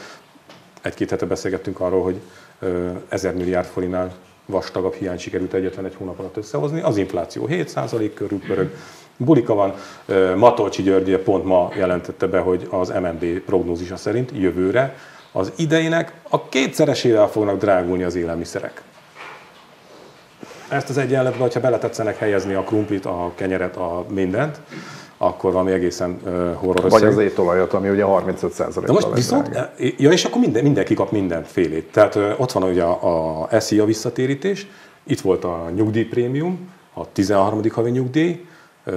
[0.82, 2.20] egy-két hete beszélgettünk arról, hogy
[2.60, 4.14] ö, 1000 milliárd forintnál
[4.45, 6.81] vastagabb hiány sikerült egyetlen egy hónap alatt összehozni.
[6.81, 8.75] Az infláció 7% körül pörög.
[9.17, 9.73] Bulika van,
[10.36, 14.95] Matolcsi György pont ma jelentette be, hogy az MNB prognózisa szerint jövőre
[15.31, 18.81] az idejének a kétszeresével fognak drágulni az élelmiszerek.
[20.67, 24.60] Ezt az egyenletbe, hogyha beletetszenek helyezni a krumplit, a kenyeret, a mindent,
[25.17, 29.49] akkor valami egészen ö, horror Vagy az étolajat, ami ugye 35 De most viszont,
[29.97, 31.91] ja, és akkor minden, mindenki kap mindenfélét.
[31.91, 34.67] Tehát ö, ott van ugye a, a SZIA visszatérítés,
[35.04, 37.62] itt volt a nyugdíjprémium, a 13.
[37.71, 38.45] havi nyugdíj,
[38.84, 38.93] ö,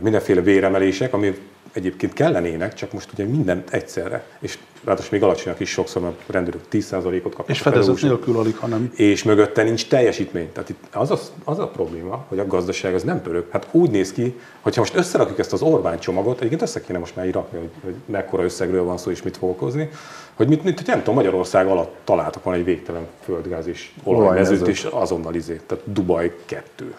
[0.00, 1.38] mindenféle véremelések, ami
[1.72, 6.32] egyébként kellenének, csak most ugye minden egyszerre, és ráadásul még alacsonyak is sokszor, mert a
[6.32, 7.48] rendőrök 10%-ot kapnak.
[7.48, 8.92] És fedezet nélkül alig, hanem.
[8.94, 10.52] és mögötte nincs teljesítmény.
[10.52, 13.46] Tehát itt az a, az a probléma, hogy a gazdaság az nem pörög.
[13.50, 17.16] Hát úgy néz ki, hogyha most összerakjuk ezt az Orbán csomagot, egyébként össze kéne most
[17.16, 19.88] már így rakni, hogy, hogy mekkora összegről van szó és mit fog okozni,
[20.34, 24.84] hogy mit, mit, nem tudom, Magyarország alatt találtak volna egy végtelen földgáz és olajmezőt, és
[24.90, 26.94] azonnal izé, tehát Dubaj 2.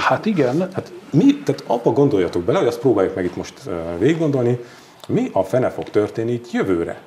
[0.00, 3.72] Hát igen, Hát mi, tehát abba gondoljatok bele, hogy azt próbáljuk meg itt most uh,
[3.98, 4.58] végig gondolni,
[5.08, 7.00] mi a fene fog történni itt jövőre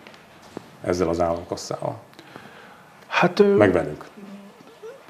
[0.84, 2.00] ezzel az államkasszával,
[3.08, 4.06] hát meg velünk.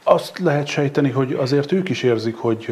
[0.04, 2.72] azt lehet sejteni, hogy azért ők is érzik, hogy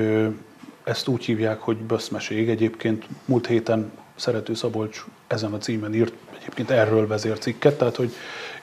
[0.83, 2.49] ezt úgy hívják, hogy böszmeség.
[2.49, 8.13] Egyébként múlt héten Szerető Szabolcs ezen a címen írt egyébként erről vezércikket, tehát hogy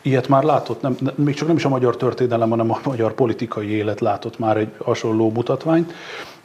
[0.02, 3.68] ilyet már látott, nem, még csak nem is a magyar történelem, hanem a magyar politikai
[3.68, 5.92] élet látott már egy hasonló mutatványt.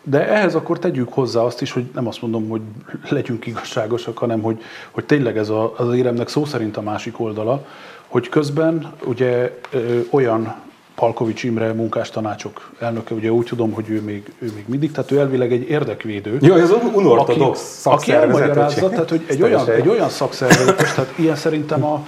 [0.03, 2.61] De ehhez akkor tegyük hozzá azt is, hogy nem azt mondom, hogy
[3.09, 4.61] legyünk igazságosak, hanem hogy,
[4.91, 7.65] hogy tényleg ez a, az éremnek szó szerint a másik oldala,
[8.07, 10.55] hogy közben ugye ö, olyan
[10.95, 15.19] Palkovics Imre munkástanácsok elnöke, ugye úgy tudom, hogy ő még, ő még mindig, tehát ő
[15.19, 16.37] elvileg egy érdekvédő.
[16.41, 21.35] Jó, ez unortodox aki, aki elmagyarázza, tehát hogy egy olyan, egy olyan szakszervezetes, tehát ilyen
[21.35, 22.07] szerintem a,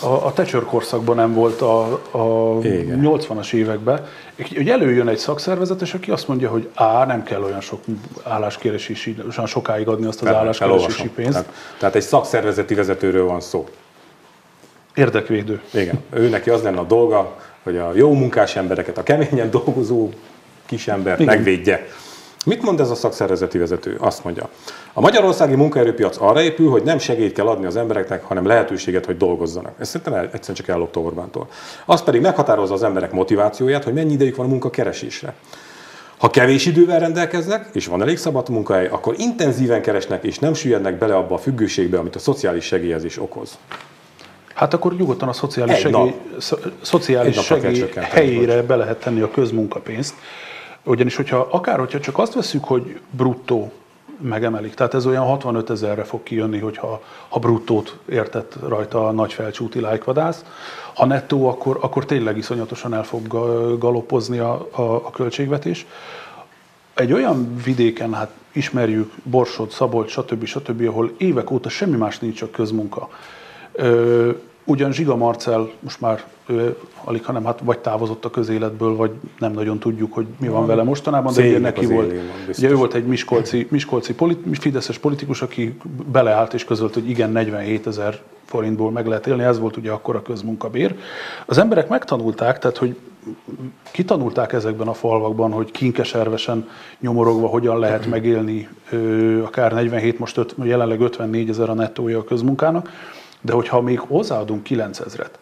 [0.00, 3.00] a, a Thatcher korszakban nem volt a, a Igen.
[3.02, 4.06] 80-as években,
[4.56, 7.80] hogy előjön egy szakszervezetes, aki azt mondja, hogy á, nem kell olyan sok
[8.22, 11.14] álláskeresési, olyan sokáig adni azt az álláskeresési Elolvasom.
[11.14, 11.32] pénzt.
[11.32, 13.68] Tehát, tehát egy szakszervezeti vezetőről van szó.
[14.94, 15.60] Érdekvédő.
[15.72, 16.02] Igen.
[16.10, 20.08] Ő neki az lenne a dolga, hogy a jó munkás embereket, a keményen dolgozó
[20.66, 21.34] kisembert Igen.
[21.34, 21.86] megvédje.
[22.46, 23.96] Mit mond ez a szakszervezeti vezető?
[23.98, 24.48] Azt mondja,
[24.92, 29.16] a magyarországi munkaerőpiac arra épül, hogy nem segélyt kell adni az embereknek, hanem lehetőséget, hogy
[29.16, 29.72] dolgozzanak.
[29.78, 31.48] Ez szerintem egyszerűen csak ellopta Orbántól.
[31.84, 35.34] Az pedig meghatározza az emberek motivációját, hogy mennyi idejük van a munkakeresésre.
[36.16, 40.98] Ha kevés idővel rendelkeznek, és van elég szabad munkahely, akkor intenzíven keresnek, és nem süllyednek
[40.98, 43.58] bele abba a függőségbe, amit a szociális segélyezés okoz.
[44.54, 46.40] Hát akkor nyugodtan a szociális Egy segély, nap.
[46.40, 50.14] szo- szociális segély helyére be lehet tenni a közmunkapénzt.
[50.86, 53.72] Ugyanis, hogyha akár, hogyha csak azt veszük, hogy bruttó
[54.20, 59.32] megemelik, tehát ez olyan 65 ezerre fog kijönni, hogyha ha bruttót értett rajta a nagy
[59.32, 60.44] felcsúti lájkvadász.
[60.94, 65.86] Ha nettó, akkor, akkor tényleg iszonyatosan el fog ga- galopozni a, a, a költségvetés.
[66.94, 70.44] Egy olyan vidéken, hát ismerjük Borsod, Szabolcs, stb.
[70.44, 73.08] stb., ahol évek óta semmi más nincs, csak közmunka.
[73.72, 74.30] Ö,
[74.66, 79.52] ugyan Zsiga Marcel most már ő, alig, hanem hát vagy távozott a közéletből, vagy nem
[79.52, 82.20] nagyon tudjuk, hogy mi van vele mostanában, de ugye neki volt, van,
[82.58, 85.78] ugye ő volt egy miskolci, miskolci polit, fideszes politikus, aki
[86.12, 90.16] beleállt és közölt, hogy igen, 47 ezer forintból meg lehet élni, ez volt ugye akkor
[90.16, 90.98] a közmunkabér.
[91.46, 92.96] Az emberek megtanulták, tehát hogy
[93.90, 96.68] kitanulták ezekben a falvakban, hogy kinkeservesen
[97.00, 98.68] nyomorogva hogyan lehet megélni
[99.44, 102.90] akár 47, most öt, jelenleg 54 ezer a nettója a közmunkának,
[103.40, 105.38] de hogyha még hozzáadunk 9 ezret,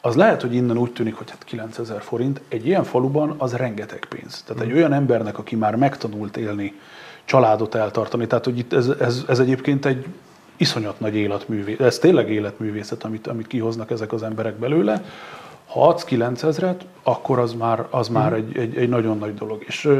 [0.00, 4.06] az lehet, hogy innen úgy tűnik, hogy hát 9000 forint, egy ilyen faluban az rengeteg
[4.08, 4.42] pénz.
[4.42, 6.74] Tehát egy olyan embernek, aki már megtanult élni,
[7.24, 10.06] családot eltartani, tehát hogy itt ez, ez, ez egyébként egy
[10.56, 15.04] iszonyat nagy életművészet, ez tényleg életművészet, amit, amit kihoznak ezek az emberek belőle.
[15.66, 19.64] Ha adsz 9000-et, akkor az már, az már egy, egy, egy nagyon nagy dolog.
[19.66, 19.90] És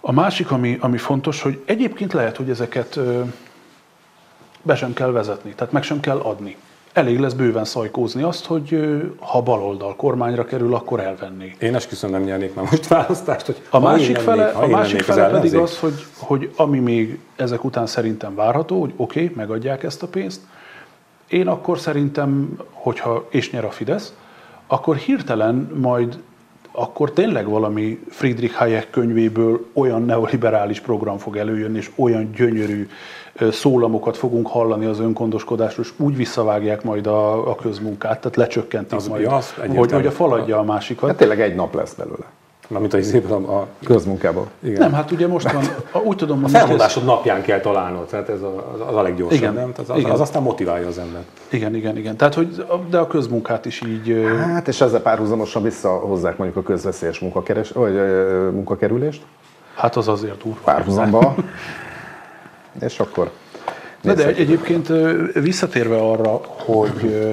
[0.00, 2.98] a másik, ami, ami fontos, hogy egyébként lehet, hogy ezeket
[4.62, 6.56] be sem kell vezetni, tehát meg sem kell adni.
[6.92, 8.78] Elég lesz bőven szajkózni azt, hogy
[9.18, 11.54] ha baloldal kormányra kerül, akkor elvenni.
[11.58, 15.04] Én esküszöm nem nyernék már most választást, hogy A másik lennék- fele, a másik az
[15.04, 19.82] fele pedig az, hogy, hogy ami még ezek után szerintem várható, hogy oké, okay, megadják
[19.82, 20.40] ezt a pénzt,
[21.28, 24.14] én akkor szerintem, hogyha és nyer a Fidesz,
[24.66, 26.18] akkor hirtelen majd
[26.72, 32.88] akkor tényleg valami Friedrich Hayek könyvéből olyan neoliberális program fog előjönni, és olyan gyönyörű
[33.50, 39.08] szólamokat fogunk hallani az önkondoskodásról, és úgy visszavágják majd a, a közmunkát, tehát lecsökkentik Az-
[39.08, 41.08] majd, az hogy, hogy a faladja a másikat.
[41.08, 42.24] Hát tényleg egy nap lesz belőle.
[42.68, 44.46] Mármint az izében a, a, Közmunkából.
[44.62, 44.78] igen.
[44.80, 48.42] Nem, hát ugye most van, a- úgy tudom, a felmondásod napján kell találnod, tehát ez
[48.42, 49.54] a, az, az a leggyorsabb, Igen.
[49.54, 49.72] nem?
[49.72, 50.10] Tehát az, Igen.
[50.10, 51.24] az, aztán motiválja az embert.
[51.48, 52.16] Igen, igen, igen.
[52.16, 54.24] Tehát, hogy a- de a közmunkát is így...
[54.46, 57.94] Hát és ezzel párhuzamosan visszahozzák mondjuk a közveszélyes munkakeres, vagy,
[58.52, 59.22] munkakerülést
[59.74, 60.58] Hát az azért durva.
[60.64, 61.34] párhuzamba.
[62.80, 63.30] és akkor
[64.00, 64.92] De, de egyébként
[65.32, 67.28] visszatérve arra, hogy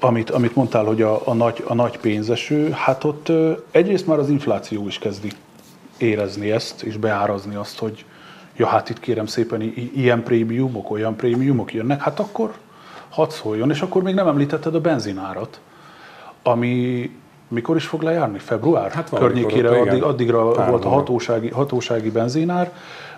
[0.00, 3.32] amit, amit mondtál, hogy a, a, nagy, a nagy pénzeső, hát ott
[3.70, 5.30] egyrészt már az infláció is kezdi
[5.98, 8.04] érezni ezt, és beárazni azt, hogy
[8.56, 9.60] ja, hát itt kérem szépen
[9.94, 12.52] ilyen prémiumok, olyan prémiumok jönnek, hát akkor
[13.08, 15.60] hadd szóljon, és akkor még nem említetted a benzinárat,
[16.42, 17.10] ami
[17.48, 18.38] mikor is fog lejárni?
[18.38, 22.72] Február Hát környékére, ott, addig, addigra Pár volt a hatósági, hatósági benzinár.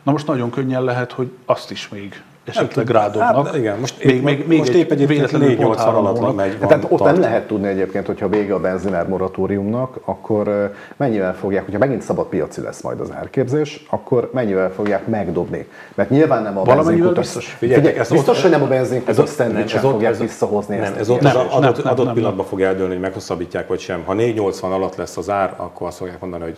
[0.06, 3.46] Na most nagyon könnyen lehet, hogy azt is még esetleg rádobnak.
[3.46, 6.18] Hát, igen, most még, még, még most egy épp egyébként véletlenül pont 480 három alatt
[6.18, 6.34] hónap.
[6.36, 6.58] megy.
[6.58, 7.12] Tehát ott tart.
[7.12, 12.26] nem lehet tudni egyébként, hogyha vége a benzinár moratóriumnak, akkor mennyivel fogják, hogyha megint szabad
[12.26, 15.66] piaci lesz majd az árképzés, akkor mennyivel fogják megdobni.
[15.94, 17.46] Mert nyilván nem a benzinkutak, biztos.
[17.58, 20.74] Figyelj, Figyeljetek, ez biztos, ott- hogy nem a benzinkutak ott- szendvicsen nem, fogják ez visszahozni
[20.76, 20.96] Nem, ezt.
[20.96, 24.02] ez ott az Nem, adott, nem, adott nem, pillanatban fog eldőlni, hogy meghosszabbítják vagy sem.
[24.04, 26.56] Ha 480 alatt lesz az ár, akkor azt fogják mondani, hogy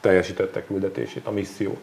[0.00, 1.76] teljesítettek küldetését, a misszió.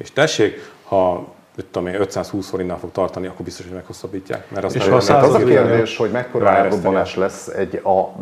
[0.00, 1.34] És tessék, ha
[1.70, 4.50] tudom én, 520 forintnál fog tartani, akkor biztos, hogy meghosszabbítják.
[4.50, 8.12] Mert És ha az a kérdés, hogy mekkora árrobbanás lesz egy a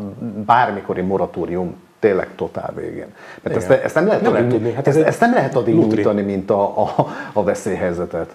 [0.46, 3.14] bármikori moratórium tényleg totál végén.
[3.42, 4.72] Mert ezt, ezt nem lehet Nem addig, tudni.
[4.72, 8.34] Hát ezt, ez egy ezt nem lehet addig nyújtani, mint a, a, a veszélyhelyzetet.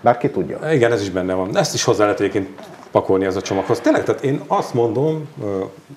[0.00, 0.72] Bár ki tudja.
[0.72, 1.56] Igen, ez is benne van.
[1.56, 2.48] Ezt is hozzá lehet egyébként
[2.90, 3.80] pakolni ez a csomaghoz.
[3.80, 5.28] Tényleg, tehát én azt mondom,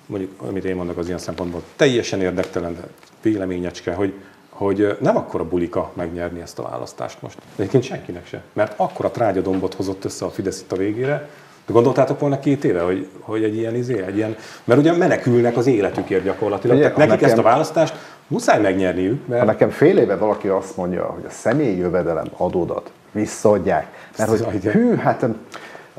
[0.06, 2.82] mondjuk, amit én mondok az ilyen szempontból, teljesen érdektelen de
[3.22, 4.14] véleményecske, hogy,
[4.60, 7.38] hogy nem akkora bulika megnyerni ezt a választást most.
[7.56, 8.42] Egyébként senkinek se.
[8.54, 11.30] Mert akkora trágyadombot hozott össze a Fidesz itt a végére,
[11.66, 15.58] de gondoltátok volna két éve, hogy, hogy egy ilyen izé, egy ilyen, mert ugye menekülnek
[15.58, 16.76] az életükért gyakorlatilag.
[16.76, 17.96] Ugye, Tehát nekik nekem- ezt a választást
[18.28, 22.92] muszáj megnyerniük, Ha mert nekem fél éve valaki azt mondja, hogy a személyi jövedelem adódat
[23.12, 25.26] visszaadják, mert hogy hű, hát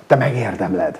[0.07, 0.99] te megérdemled.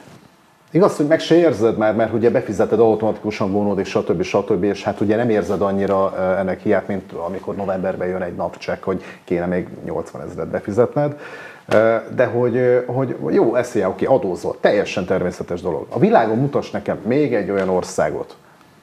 [0.73, 4.23] Igaz, hogy meg se érzed már, mert ugye befizeted automatikusan vonódik, stb.
[4.23, 4.63] stb.
[4.63, 9.03] És hát ugye nem érzed annyira ennek hiát, mint amikor novemberben jön egy napcsekk, hogy
[9.25, 11.19] kéne még 80 ezeret befizetned.
[12.15, 15.87] De hogy, hogy jó, eszélyel, oké, adózol, teljesen természetes dolog.
[15.89, 18.37] A világon mutass nekem még egy olyan országot,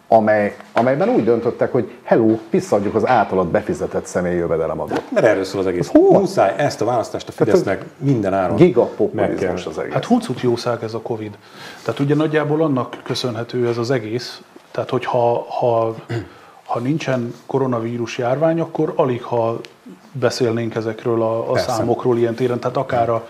[0.07, 5.01] amely, amelyben úgy döntöttek, hogy hello, visszaadjuk az általad befizetett személyi jövedelemadót.
[5.11, 5.87] Mert erről szól az egész.
[5.87, 6.19] Hol?
[6.19, 8.55] Muszáj ezt a választást a Fidesznek minden áron.
[8.55, 9.93] Gigapopulizmus az egész.
[9.93, 11.37] Hát huncut jószág ez a Covid.
[11.83, 14.41] Tehát ugye nagyjából annak köszönhető ez az egész.
[14.71, 15.95] Tehát, hogy ha, ha,
[16.65, 19.59] ha nincsen koronavírus járvány, akkor alig ha
[20.11, 21.71] beszélnénk ezekről a, a Persze.
[21.71, 22.59] számokról ilyen téren.
[22.59, 23.27] Tehát akár a,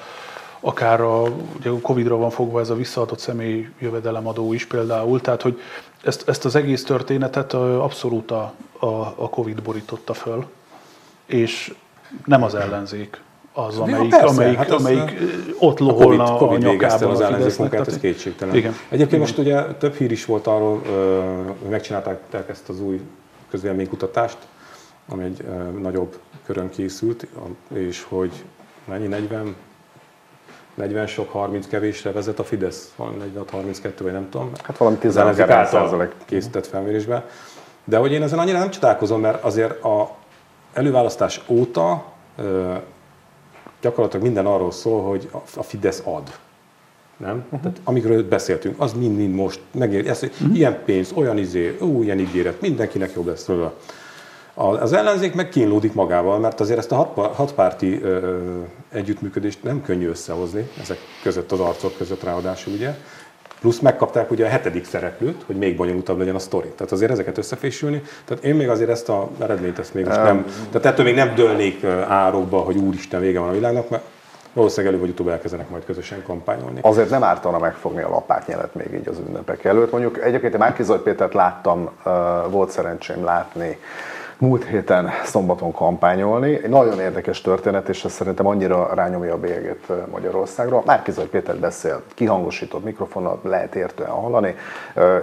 [0.59, 1.23] akár a,
[1.59, 5.59] ugye a Covid-ra van fogva ez a visszaadott személy jövedelemadó is például, tehát hogy
[6.03, 10.45] ezt, ezt az egész történetet abszolút a, a, a Covid borította föl,
[11.25, 11.73] és
[12.25, 13.21] nem az ellenzék
[13.53, 15.25] az, amelyik, persze, amelyik, hát amelyik ö,
[15.59, 18.55] ott A loholna Covid, a, Covid végezte nyakában az a ellenzék munkát, ez kétségtelen.
[18.55, 18.71] Igen.
[18.89, 19.19] Egyébként Igen.
[19.19, 20.81] most ugye több hír is volt arról,
[21.61, 23.01] hogy megcsinálták ezt az új
[23.49, 24.37] közvéleménykutatást,
[25.09, 25.45] ami egy
[25.81, 28.31] nagyobb körön készült, a- és hogy
[28.85, 29.55] mennyi, 40,
[30.77, 33.17] 40 sok, 30 kevésre vezet a Fidesz, valami
[33.51, 34.51] 46-32 vagy nem tudom.
[34.63, 36.11] Hát valami Az ellenzék 10 által százalék.
[36.25, 37.23] készített felmérésben.
[37.83, 40.15] De hogy én ezen annyira nem csodálkozom, mert azért a
[40.73, 42.05] előválasztás óta
[42.37, 42.73] ö,
[43.81, 46.31] gyakorlatilag minden arról szól, hogy a- Fidesz ad.
[47.17, 47.35] Nem?
[47.45, 47.61] Uh-huh.
[47.61, 50.55] Tehát amikről beszéltünk, az mind-mind most megér, ez, uh-huh.
[50.57, 53.49] ilyen pénz, olyan izé, ó, ilyen ígéret, mindenkinek jobb lesz.
[53.49, 53.73] A-
[54.59, 56.95] Az ellenzék meg kínlódik magával, mert azért ezt a
[57.35, 58.01] hatpárti
[58.91, 62.95] együttműködést nem könnyű összehozni, ezek között az arcok között ráadásul ugye.
[63.59, 66.67] Plusz megkapták ugye a hetedik szereplőt, hogy még bonyolultabb legyen a sztori.
[66.67, 68.01] Tehát azért ezeket összefésülni.
[68.25, 71.35] Tehát én még azért ezt a eredményt ezt még most nem, tehát ettől még nem
[71.35, 74.03] dőlnék árokba, hogy úristen vége van a világnak, mert
[74.53, 76.79] valószínűleg előbb vagy utóbb elkezdenek majd közösen kampányolni.
[76.81, 79.91] Azért nem ártana megfogni a lapátnyelet még így az ünnepek előtt.
[79.91, 81.89] Mondjuk egyébként én Márki Pétert láttam,
[82.49, 83.79] volt szerencsém látni
[84.39, 86.53] múlt héten szombaton kampányolni.
[86.63, 90.81] Egy nagyon érdekes történet, és ez szerintem annyira rányomja a bélyegét ö, Magyarországra.
[90.85, 94.55] Márki Zaj Péter beszél, kihangosított mikrofonnal, lehet értően hallani.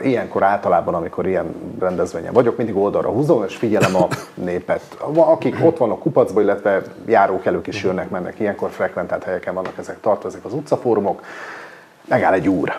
[0.03, 4.97] Ilyenkor általában, amikor ilyen rendezvényen vagyok, mindig oldalra húzom, és figyelem a népet.
[5.15, 10.29] Akik ott vannak kupacban, illetve járókelők is jönnek, mennek, ilyenkor frekventált helyeken vannak ezek tartva,
[10.29, 11.23] ezek az utcafórumok
[12.09, 12.77] megáll egy úr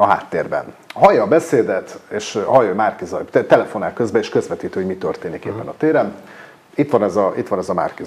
[0.00, 0.64] a háttérben.
[0.94, 5.44] Hallja a beszédet, és hallja, Márki Zaj te- telefonál közben, és közvetít, hogy mi történik
[5.44, 6.14] éppen a téren.
[6.74, 8.02] Itt van ez a, itt van ez a Márki.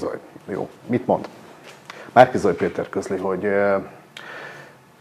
[0.45, 1.27] Jó, mit mond?
[2.13, 3.45] Márki Péter közli, hogy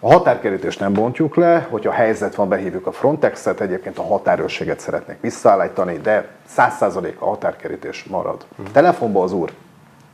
[0.00, 5.20] a határkerítést nem bontjuk le, hogyha helyzet van, behívjuk a Frontexet, egyébként a határőrséget szeretnék
[5.20, 8.44] visszaállítani, de 100% a határkerítés marad.
[8.72, 9.52] Telefonba az úr,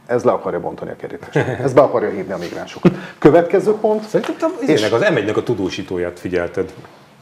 [0.08, 1.36] ez le akarja bontani a kerítést.
[1.36, 2.92] Ez be akarja hívni a migránsokat.
[3.18, 4.02] Következő pont.
[4.02, 4.90] Szerintem és...
[4.90, 6.72] az M1-nek a tudósítóját figyelted.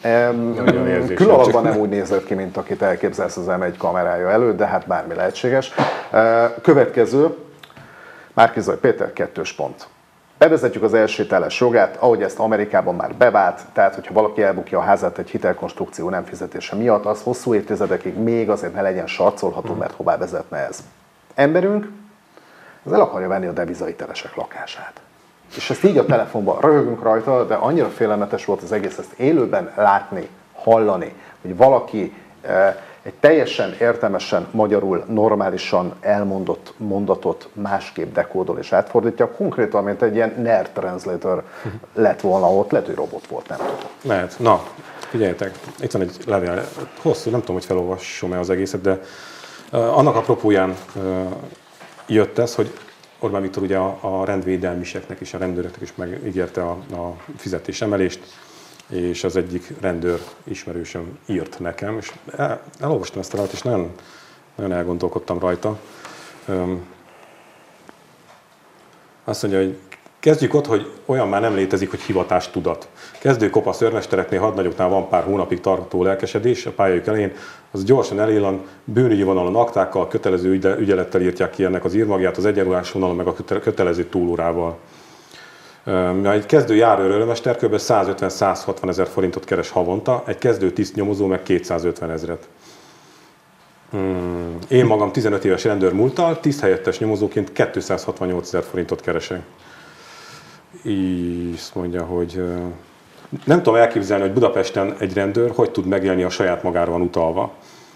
[0.05, 4.87] Érzésem, Külalakban nem úgy nézett ki, mint akit elképzelsz az M1 kamerája előtt, de hát
[4.87, 5.75] bármi lehetséges.
[6.63, 7.37] Következő,
[8.33, 9.87] Márkizaj Péter, kettős pont.
[10.39, 15.19] Bevezetjük az elsétálás jogát, ahogy ezt Amerikában már bevált, tehát hogyha valaki elbukja a házát
[15.19, 20.17] egy hitelkonstrukció nem fizetése miatt, az hosszú évtizedekig még azért ne legyen sarcolható, mert hová
[20.17, 20.79] vezetne ez.
[21.35, 21.89] Emberünk,
[22.87, 25.01] az el akarja venni a devizahitelesek lakását.
[25.57, 29.73] És ezt így a telefonban röhögünk rajta, de annyira félelmetes volt az egész ezt élőben
[29.77, 38.73] látni, hallani, hogy valaki eh, egy teljesen értelmesen, magyarul normálisan elmondott mondatot másképp dekódol és
[38.73, 41.43] átfordítja, konkrétan, mint egy ilyen nerd translator
[41.95, 43.91] lett volna ott, lehet, hogy robot volt, nem tudom.
[44.03, 44.35] Lehet.
[44.39, 44.63] Na,
[44.99, 46.65] figyeljetek, itt van egy levél.
[47.03, 49.01] Hosszú, nem tudom, hogy felolvasom-e az egészet, de
[49.73, 51.03] uh, annak apropóján uh,
[52.07, 52.79] jött ez, hogy
[53.19, 58.21] Orbán Viktor ugye a, a rendvédelmiseknek és a rendőröknek is megígérte a, a fizetésemelést,
[58.89, 63.93] és az egyik rendőr ismerősöm írt nekem, és el, elolvastam ezt a levelet, és nagyon,
[64.55, 65.81] nagyon elgondolkodtam rajta.
[66.49, 66.87] Um,
[69.25, 69.79] azt mondja, hogy
[70.27, 72.89] kezdjük ott, hogy olyan már nem létezik, hogy hivatás tudat.
[73.19, 77.33] Kezdő kopasz őrmestereknél, hadnagyoknál van pár hónapig tartó lelkesedés a pályájuk elején,
[77.71, 82.45] az gyorsan elillan, bűnügyi vonalon aktákkal, kötelező ügye- ügyelettel írtják ki ennek az írmagját, az
[82.45, 84.79] egyenruhás vonalon, meg a köte- kötelező túlórával.
[86.23, 87.75] Egy kezdő járőrőrmester kb.
[87.75, 92.49] 150-160 ezer forintot keres havonta, egy kezdő tiszt nyomozó meg 250 ezeret.
[93.91, 94.59] Hmm.
[94.69, 99.43] Én magam 15 éves rendőr múltal, tiszthelyettes nyomozóként 268 ezer forintot keresek.
[100.87, 102.43] Így mondja, hogy
[103.45, 107.53] nem tudom elképzelni, hogy Budapesten egy rendőr hogy tud megélni a saját magára van utalva.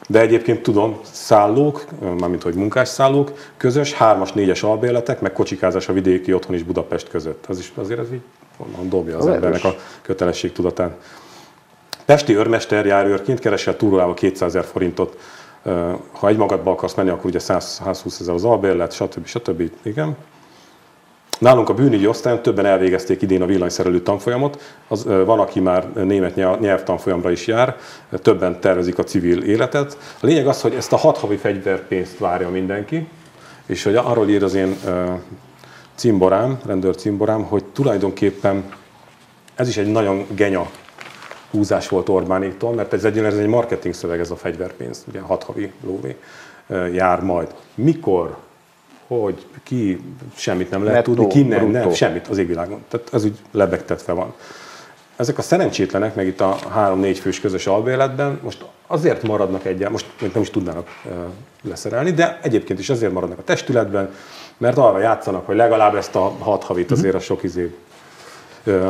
[0.09, 1.85] De egyébként tudom, szállók,
[2.19, 7.45] mármint hogy munkásszállók, közös, hármas, négyes albérletek, meg kocsikázás a vidéki otthon is Budapest között.
[7.49, 8.23] Az is azért ez így
[8.57, 10.95] onnan dobja az Az embernek a kötelesség tudatán.
[12.05, 15.19] Pesti őrmester járőrként keresel túrólával 200 ezer forintot.
[16.13, 19.27] Ha egy magadba akarsz menni, akkor ugye 100, 120 ezer az albérlet, stb.
[19.27, 19.71] stb.
[19.83, 20.17] Igen.
[21.41, 24.63] Nálunk a bűnügyi osztályon többen elvégezték idén a villanyszerelő tanfolyamot.
[24.89, 27.77] Az, van, aki már német nyelv- nyelvtanfolyamra is jár,
[28.23, 29.99] többen tervezik a civil életet.
[30.21, 33.09] A lényeg az, hogy ezt a hat havi fegyverpénzt várja mindenki,
[33.67, 34.77] és hogy arról ír az én
[35.95, 38.73] cimborám, rendőr cimborám, hogy tulajdonképpen
[39.55, 40.71] ez is egy nagyon genya
[41.51, 45.43] húzás volt Orbánéktól, mert ez egy, ez egy marketing szöveg, ez a fegyverpénz, ugye hat
[45.43, 46.17] havi lóvé
[46.93, 47.55] jár majd.
[47.75, 48.37] Mikor,
[49.19, 50.01] hogy, ki,
[50.35, 52.85] semmit nem lehet Nettó, tudni, ki nem, nem, semmit az égvilágon.
[52.89, 54.35] Tehát ez úgy lebegtetve van.
[55.17, 60.07] Ezek a szerencsétlenek, meg itt a három-négy fős közös albérletben most azért maradnak egyáltalán, most
[60.21, 60.89] még nem is tudnának
[61.63, 64.15] leszerelni, de egyébként is azért maradnak a testületben,
[64.59, 67.75] mert arra játszanak, hogy legalább ezt a hat havit azért a sok izé.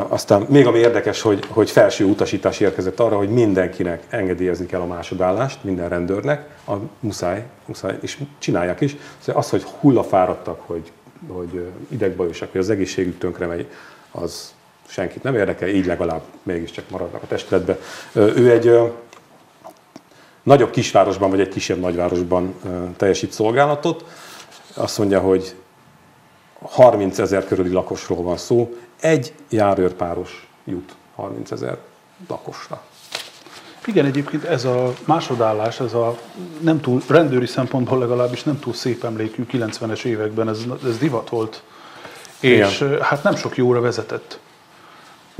[0.08, 4.86] Aztán még ami érdekes, hogy, hogy felső utasítás érkezett arra, hogy mindenkinek engedélyezni kell a
[4.86, 8.96] másodállást, minden rendőrnek, a muszáj, muszáj, és csinálják is.
[9.18, 10.92] Szóval az, hogy hullafáradtak, hogy,
[11.28, 13.66] hogy idegbajosak, hogy az egészségük tönkre megy,
[14.10, 14.54] az
[14.86, 17.78] senkit nem érdekel, így legalább mégiscsak maradnak a testületbe.
[18.12, 18.92] Ő egy
[20.42, 22.54] nagyobb kisvárosban, vagy egy kisebb nagyvárosban
[22.96, 24.04] teljesít szolgálatot.
[24.74, 25.54] Azt mondja, hogy
[26.60, 31.78] 30 ezer körüli lakosról van szó, egy járőrpáros jut 30 ezer
[32.28, 32.82] lakosra.
[33.84, 36.18] Igen, egyébként ez a másodállás, ez a
[36.60, 41.62] nem túl, rendőri szempontból legalábbis nem túl szép emlékű 90-es években, ez, ez divat volt.
[42.40, 43.02] És Igen.
[43.02, 44.38] hát nem sok jóra vezetett.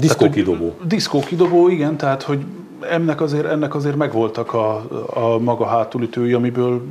[0.00, 0.74] Diszkókidobó.
[0.84, 2.44] Diszkókidobó, igen, tehát hogy
[2.80, 4.76] ennek azért, ennek azért megvoltak a,
[5.06, 6.82] a maga hátulütői, amiből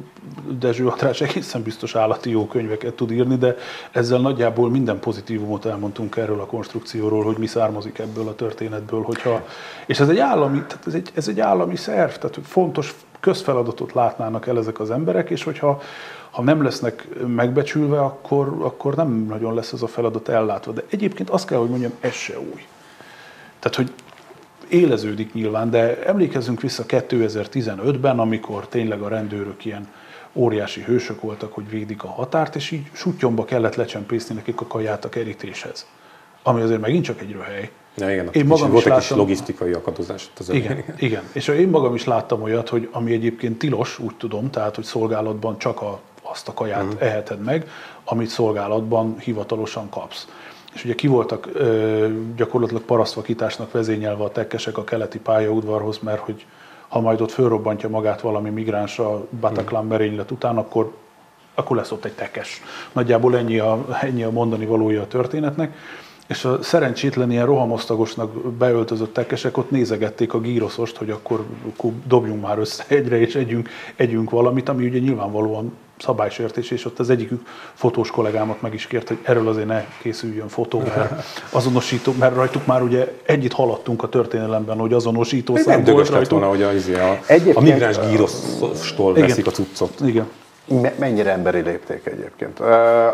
[0.60, 3.56] Dezső András egészen biztos állati jó könyveket tud írni, de
[3.92, 9.46] ezzel nagyjából minden pozitívumot elmondtunk erről a konstrukcióról, hogy mi származik ebből a történetből, hogyha,
[9.86, 14.48] és ez egy állami, tehát ez egy, ez egy állami szerv, tehát fontos közfeladatot látnának
[14.48, 15.82] el ezek az emberek, és hogyha
[16.32, 20.72] ha nem lesznek megbecsülve, akkor, akkor nem nagyon lesz ez a feladat ellátva.
[20.72, 22.66] De egyébként azt kell, hogy mondjam, ez se új.
[23.60, 23.92] Tehát, hogy
[24.70, 29.88] éleződik nyilván, de emlékezzünk vissza 2015-ben, amikor tényleg a rendőrök ilyen
[30.34, 35.06] óriási hősök voltak, hogy védik a határt, és így sutyomba kellett lecsempészni nekik a kaját
[35.06, 35.88] a kerítéshez.
[36.44, 37.70] Ami azért megint csak egy röhely.
[37.96, 40.30] Ja, igen, Én magam volt is egy kis láttam- logisztikai akadozás.
[40.40, 40.94] Az Igen, elején.
[40.98, 41.24] igen.
[41.32, 45.58] És én magam is láttam olyat, hogy ami egyébként tilos, úgy tudom, tehát hogy szolgálatban
[45.58, 47.02] csak a, azt a kaját uh-huh.
[47.04, 47.70] eheted meg,
[48.04, 50.28] amit szolgálatban hivatalosan kapsz.
[50.74, 56.46] És ugye ki voltak ö, gyakorlatilag parasztvakításnak vezényelve a tekkesek a keleti pályaudvarhoz, mert hogy
[56.88, 59.92] ha majd ott fölrobbantja magát valami migráns a Bataclan Mhm.
[59.92, 60.92] merénylet után, akkor,
[61.56, 62.62] akkor lesz ott egy tekes.
[62.92, 65.76] Nagyjából ennyi a, ennyi a mondani valója a történetnek.
[66.28, 72.42] És a szerencsétlen ilyen rohamosztagosnak beöltözött tekesek ott nézegették a gíroszost, hogy akkor, akkor dobjunk
[72.42, 77.48] már össze egyre, és együnk, együnk valamit, ami ugye nyilvánvalóan szabálysértés, és ott az egyikük
[77.74, 82.66] fotós kollégámat meg is kért, hogy erről azért ne készüljön fotó, mert azonosító, mert rajtuk
[82.66, 86.30] már ugye együtt haladtunk a történelemben, hogy azonosító Ez szám nem volt rajtuk.
[86.32, 87.20] volna, hogy a, izé a,
[87.54, 89.28] a migráns gírosztól Igen.
[89.28, 90.00] veszik a cuccot.
[90.06, 90.28] Igen.
[90.82, 92.60] Me- Mennyire emberi lépték egyébként?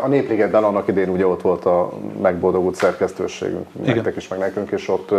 [0.02, 3.94] A Népligetben annak idén ugye ott volt a megboldogult szerkesztőségünk, Igen.
[3.94, 5.10] nektek is, meg nekünk is, ott,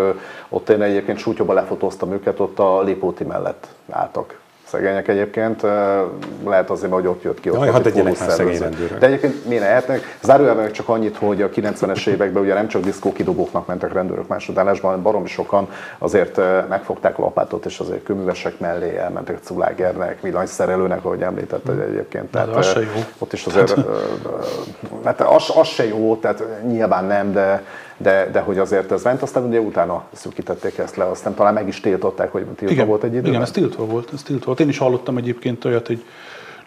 [0.49, 4.39] ott én egyébként sútyóba lefotóztam őket, ott a Lipóti mellett álltak.
[4.71, 5.61] Szegények egyébként,
[6.45, 7.49] lehet azért, hogy ott jött ki.
[7.49, 8.97] ott Jaj, hadd egy szegény rendőrök.
[8.97, 10.17] De egyébként miért lehetnek?
[10.21, 15.27] Zárójelben csak annyit, hogy a 90-es években ugye nem csak diszkókidobóknak mentek rendőrök másodállásban, baromi
[15.27, 16.39] sokan azért
[16.69, 22.31] megfogták a lapátot, és azért kőművesek mellé elmentek Culágernek, villanyszerelőnek, ahogy említetted egyébként.
[22.31, 23.03] de az se jó.
[23.17, 23.75] ott is azért,
[25.03, 27.63] hát az, az se jó, tehát nyilván nem, de,
[27.97, 31.67] de, de hogy azért ez ment, aztán ugye utána szűkítették ezt le, aztán talán meg
[31.67, 33.29] is tiltották, hogy tiltva volt egy időben.
[33.29, 34.59] Igen, ez tiltva volt, ez tiltva volt.
[34.59, 36.03] Én is hallottam egyébként olyat, hogy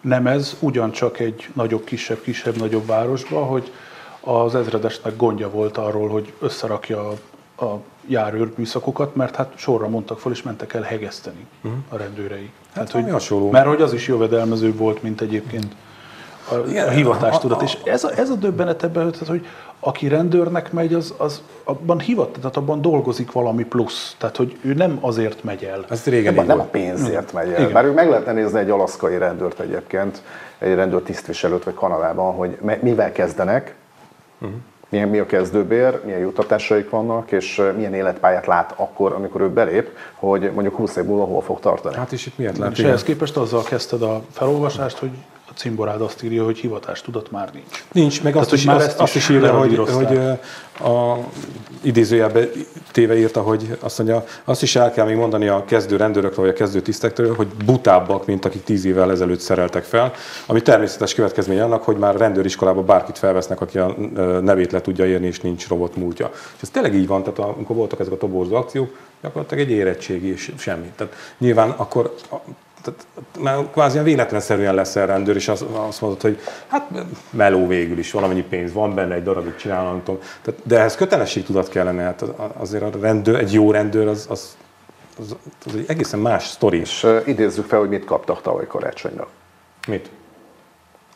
[0.01, 3.73] nem ez, ugyancsak egy nagyobb, kisebb, kisebb, nagyobb városban, hogy
[4.21, 10.19] az ezredesnek gondja volt arról, hogy összerakja a, a járőr műszakokat, mert hát sorra mondtak
[10.19, 11.47] fel, és mentek el hegeszteni
[11.89, 12.51] a rendőrei.
[12.75, 13.51] Hát, valami hasonló.
[13.51, 15.75] Mert hogy az is jövedelmező volt, mint egyébként
[16.51, 17.59] a, Igen, a hivatástudat.
[17.59, 19.47] a- a- És ez a, ez a döbbenet ebben, hogy
[19.81, 24.15] aki rendőrnek megy, az, az abban hivat, tehát abban dolgozik valami plusz.
[24.19, 25.85] Tehát, hogy ő nem azért megy el.
[25.89, 27.61] Ez régen Nem, így nem a pénzért megy el.
[27.61, 27.73] Igen.
[27.73, 30.23] Bár meg lehetne nézni egy alaszkai rendőrt egyébként,
[30.59, 33.75] egy rendőr tisztviselőt vagy Kanadában, hogy mivel kezdenek,
[34.39, 34.51] Mhm.
[34.89, 39.89] milyen, mi a kezdőbér, milyen juttatásaik vannak, és milyen életpályát lát akkor, amikor ő belép,
[40.15, 41.95] hogy mondjuk 20 év múlva hol fog tartani.
[41.97, 42.79] Hát és itt miért És lehet?
[42.79, 45.11] ehhez képest azzal kezdted a felolvasást, hogy
[45.51, 47.85] a cimborád azt írja, hogy hivatástudat már nincs.
[47.93, 50.19] Nincs, meg azt, Tehát, is, már azt, ezt azt is is írja, hogy, hogy
[50.89, 51.17] a
[51.83, 52.49] idézőjelbe
[52.93, 56.55] téve írta, hogy azt mondja, azt is el kell még mondani a kezdő rendőrökről, vagy
[56.55, 60.13] a kezdő tisztektől, hogy butábbak, mint akik tíz évvel ezelőtt szereltek fel,
[60.47, 63.95] ami természetes következménye annak, hogy már rendőriskolában bárkit felvesznek, aki a
[64.41, 66.31] nevét le tudja írni, és nincs robot múltja.
[66.33, 70.31] És ez tényleg így van, tehát amikor voltak ezek a toborzó akciók, gyakorlatilag egy érettségi
[70.31, 70.93] és semmi.
[70.97, 72.15] Tehát nyilván akkor
[72.83, 73.07] tehát
[73.39, 76.91] már kvázi véletlenszerűen leszel rendőr, és azt, azt mondod, hogy hát
[77.31, 80.21] meló végül is, valamennyi pénz van benne, egy darabig csinálom, nem tudom.
[80.43, 84.57] Tehát, de ehhez kötelességtudat kellene, hát az- azért a rendőr, egy jó rendőr az, az,
[85.19, 86.79] az, az egy egészen más sztori.
[86.79, 89.29] És uh, idézzük fel, hogy mit kaptak tavaly karácsonyra.
[89.87, 90.11] Mit?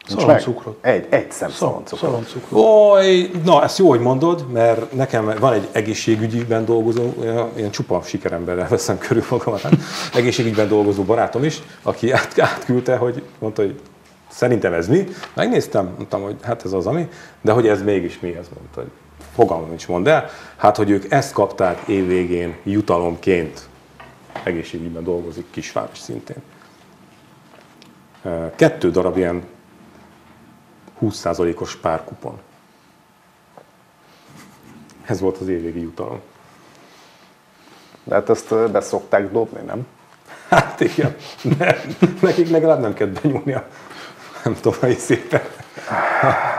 [0.09, 0.77] Szaloncukrot.
[0.81, 2.11] Egy, egy szem Szal- szaloncukrot.
[2.11, 2.65] Szaloncukrot.
[2.65, 7.13] Oly, na ezt jó, hogy mondod, mert nekem van egy egészségügyben dolgozó,
[7.57, 9.73] ilyen csupa sikeremberrel veszem körül magamat, hát
[10.15, 13.81] egészségügyben dolgozó barátom is, aki át, átküldte, hogy mondta, hogy
[14.29, 15.05] szerintem ez mi.
[15.35, 17.09] Megnéztem, mondtam, hogy hát ez az ami,
[17.41, 18.91] de hogy ez mégis mi, ez mondta, hogy
[19.35, 20.31] fogalmam nincs mond el.
[20.57, 23.69] Hát, hogy ők ezt kapták évvégén jutalomként,
[24.43, 26.37] egészségügyben dolgozik, kisváros szintén.
[28.57, 29.43] Kettő darab ilyen
[31.03, 32.39] 20%-os párkupon.
[35.05, 36.21] Ez volt az évvégi jutalom.
[38.05, 39.87] De hát ezt beszokták dobni, nem?
[40.49, 41.17] Hát igen,
[41.59, 41.77] nem.
[42.21, 43.67] nekik legalább nem kell benyúlni a
[44.45, 45.43] nem tudom, hogy szépen.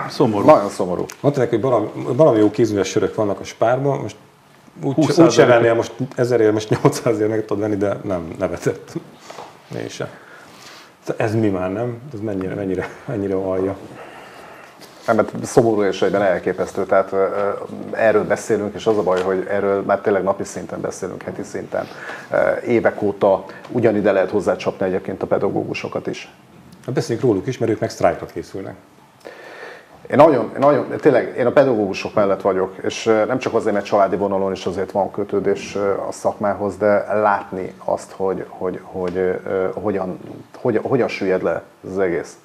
[0.10, 0.46] Szomorú.
[0.46, 1.06] Nagyon szomorú.
[1.20, 4.16] Mondta neki, hogy valami, valami jó kézműves sörök vannak a spárban, most
[4.84, 8.36] úgy, 20 úgy se vennél, most ezerért, most 800 ért meg tudod venni, de nem
[8.40, 8.94] nevetett.
[9.76, 10.10] Én se.
[11.18, 11.98] Ez mi már nem?
[12.14, 13.78] Ez mennyire, mennyire, mennyire alja.
[15.08, 16.86] Nem, mert szomorú és egyben elképesztő.
[16.86, 17.16] Tehát
[17.92, 21.88] erről beszélünk, és az a baj, hogy erről már tényleg napi szinten beszélünk, heti szinten.
[22.66, 26.32] Évek óta ugyanide lehet hozzácsapni egyébként a pedagógusokat is.
[26.86, 28.76] Hát beszéljünk róluk is, mert ők meg sztrájkra készülnek.
[30.10, 33.86] Én nagyon, én nagyon, tényleg én a pedagógusok mellett vagyok, és nem csak azért, mert
[33.86, 35.76] családi vonalon is azért van kötődés
[36.08, 40.20] a szakmához, de látni azt, hogy, hogy, hogy ö, hogyan,
[40.56, 42.38] hogyan, hogyan süllyed le az egész.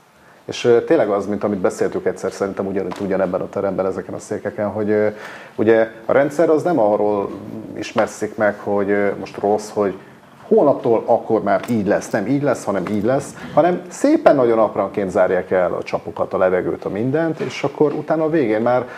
[0.51, 4.69] És tényleg az, mint amit beszéltük egyszer, szerintem ugyanúgy ugyanebben a teremben, ezeken a székeken,
[4.69, 5.15] hogy
[5.55, 7.31] ugye a rendszer az nem arról
[7.75, 9.99] ismerszik meg, hogy most rossz, hogy
[10.47, 15.11] holnaptól akkor már így lesz, nem így lesz, hanem így lesz, hanem szépen nagyon apránként
[15.11, 18.89] zárják el a csapokat, a levegőt, a mindent, és akkor utána a végén már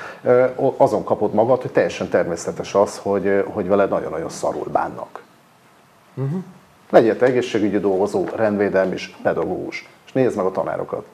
[0.76, 5.22] azon kapod magad, hogy teljesen természetes az, hogy, hogy veled nagyon-nagyon szarul bánnak.
[6.14, 6.42] Uh-huh.
[6.90, 11.05] Legyél te egészségügyi dolgozó, rendvédelmi és pedagógus, és nézd meg a tanárokat.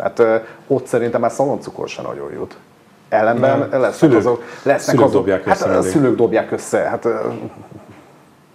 [0.00, 0.36] Tehát ö,
[0.66, 2.56] ott szerintem már szaloncukor se nagyon jut.
[3.08, 3.70] Ellenben Nem.
[3.70, 4.16] lesznek Szülők.
[4.18, 7.16] azok, lesznek Szülők azok, dobják hát össze a szülők dobják össze, hát ö,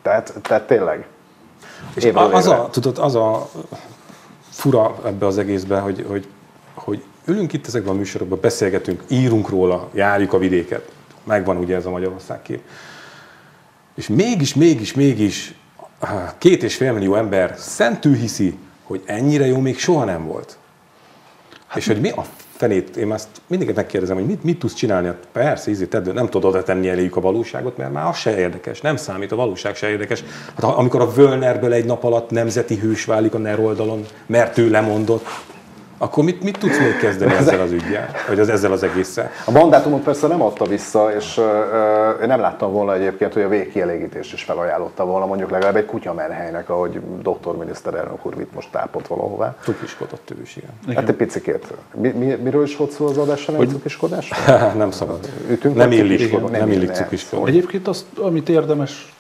[0.02, 1.06] tehát, tehát tényleg.
[1.94, 2.58] És Évről a- az évre.
[2.58, 3.50] a, tudod, az a
[4.50, 6.28] fura ebbe az egészben, hogy, hogy,
[6.74, 10.92] hogy ülünk itt ezekben a műsorokban, beszélgetünk, írunk róla, járjuk a vidéket.
[11.24, 12.62] Megvan ugye ez a Magyarország kép.
[13.96, 15.56] És mégis, mégis, mégis
[16.38, 20.58] két és fél millió ember szentül hiszi, hogy ennyire jó még soha nem volt.
[21.76, 22.26] Hát és hogy mi a
[22.58, 25.08] fenét, én ezt mindig megkérdezem, hogy mit, mit tudsz csinálni?
[25.08, 28.38] Hát persze, ízét tedd, nem tudod oda tenni eléjük a valóságot, mert már az se
[28.38, 30.24] érdekes, nem számít, a valóság se érdekes.
[30.56, 34.70] Hát amikor a Völnerből egy nap alatt nemzeti hős válik a NER oldalon, mert ő
[34.70, 35.26] lemondott,
[35.98, 38.10] akkor mit, mit tudsz még kezdeni ezzel az ügyel?
[38.28, 39.32] Vagy az, ezzel az egésszel?
[39.46, 43.42] A mandátumot persze nem adta vissza, és ö, ö, én nem láttam volna egyébként, hogy
[43.42, 48.68] a végkielégítést is felajánlotta volna, mondjuk legalább egy kutyamerhelynek, ahogy doktor miniszterelnök úr vitt most
[48.72, 49.56] tápot valahová.
[49.64, 50.96] Cukiskodott ő is, igen.
[50.96, 51.74] Hát egy picikét.
[51.94, 54.32] Mi, mi, miről is volt szó az adásra, nem cukiskodás?
[54.76, 55.30] nem szabad.
[55.50, 57.50] Ütünk nem a illik, nem, nem illik cukiskodni.
[57.50, 59.14] Egyébként azt, amit érdemes,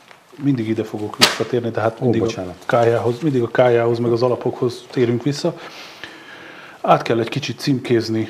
[0.43, 2.55] mindig ide fogok visszatérni, tehát mindig a bocsánat.
[2.65, 5.53] kájához, mindig a kájához, meg az alapokhoz térünk vissza.
[6.87, 8.27] Át kell egy kicsit címkézni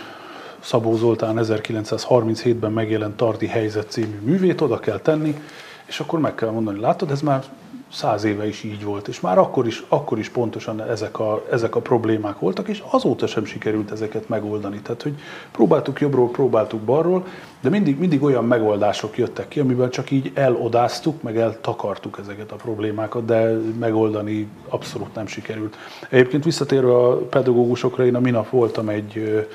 [0.60, 5.39] Szabó Zoltán 1937-ben megjelent Tardi Helyzet című művét, oda kell tenni,
[5.86, 7.43] és akkor meg kell mondani, látod, ez már
[7.92, 11.76] száz éve is így volt, és már akkor is, akkor is pontosan ezek a, ezek
[11.76, 14.80] a problémák voltak, és azóta sem sikerült ezeket megoldani.
[14.80, 15.14] Tehát, hogy
[15.52, 17.26] próbáltuk jobbról, próbáltuk balról,
[17.62, 22.56] de mindig, mindig olyan megoldások jöttek ki, amiben csak így elodáztuk, meg eltakartuk ezeket a
[22.56, 25.78] problémákat, de megoldani abszolút nem sikerült.
[26.10, 29.46] Egyébként visszatérve a pedagógusokra, én a minap voltam egy,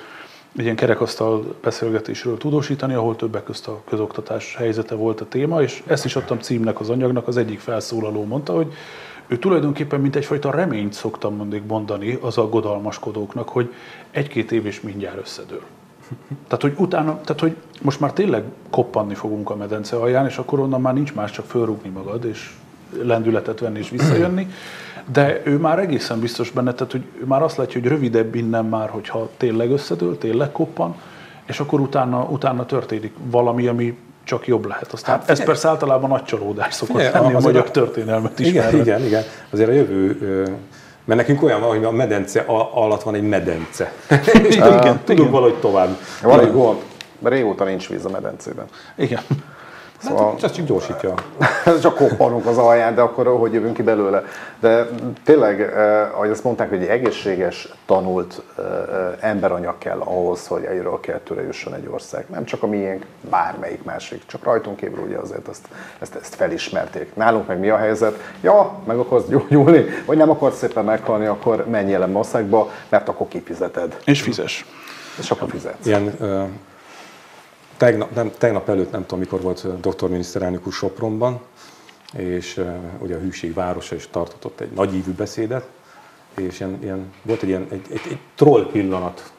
[0.56, 5.82] egy ilyen kerekasztal beszélgetésről tudósítani, ahol többek közt a közoktatás helyzete volt a téma, és
[5.86, 8.72] ezt is adtam címnek az anyagnak, az egyik felszólaló mondta, hogy
[9.26, 13.74] ő tulajdonképpen mint egyfajta reményt szoktam mondjuk mondani az aggodalmaskodóknak, hogy
[14.10, 15.62] egy-két év és mindjárt összedől.
[16.46, 20.58] Tehát, hogy utána, tehát, hogy most már tényleg koppanni fogunk a medence alján, és akkor
[20.58, 22.50] onnan már nincs más, csak fölrúgni magad, és
[23.02, 24.46] lendületet venni és visszajönni,
[25.12, 28.64] de ő már egészen biztos benne, tehát hogy ő már azt látja, hogy rövidebb innen
[28.64, 30.94] már, hogyha tényleg összedől, tényleg koppan,
[31.46, 34.92] és akkor utána, utána történik valami, ami csak jobb lehet.
[34.92, 38.46] Aztán hát, ez persze általában nagy csalódás szokott Figyelj, lenni a magyar a- történelmet is.
[38.46, 39.22] Igen, igen, igen.
[39.50, 40.18] Azért a jövő,
[41.04, 42.40] mert nekünk olyan van, hogy a medence
[42.74, 43.92] alatt van egy medence.
[44.48, 45.30] És Igen, tudunk, igen.
[45.30, 45.96] valahogy tovább.
[46.22, 46.78] Van egy gond,
[47.22, 48.64] régóta nincs víz a medencében.
[48.96, 49.22] igen.
[50.02, 50.34] Szóval...
[50.42, 51.14] Ez csak gyorsítja.
[51.82, 54.24] csak koppanunk az alján, de akkor hogy jövünk ki belőle?
[54.60, 54.88] De
[55.24, 60.64] tényleg, eh, ahogy azt mondták, hogy egy egészséges, tanult eh, eh, emberanyag kell ahhoz, hogy
[60.64, 62.24] egyről kettőre jusson egy ország.
[62.28, 64.22] Nem csak a miénk, bármelyik másik.
[64.26, 67.14] Csak rajtunk kívül ugye azért ezt, ezt, ezt felismerték.
[67.14, 68.18] Nálunk meg mi a helyzet?
[68.40, 73.08] Ja, meg akarsz gyógyulni, vagy nem akarsz szépen meghalni, akkor menj el a maszakba, mert
[73.08, 73.96] akkor kifizeted.
[74.04, 74.66] És fizes.
[75.18, 75.86] És akkor fizetsz.
[75.86, 76.42] Ilyen ö,
[77.80, 81.40] tegnap, nem, tegnap előtt, nem tudom mikor volt doktor miniszterelnök úr Sopronban,
[82.16, 85.68] és ö, ugye a hűség városa is tartott ott egy nagyívű beszédet,
[86.36, 89.32] és ilyen, ilyen, volt egy ilyen egy, egy, egy troll pillanat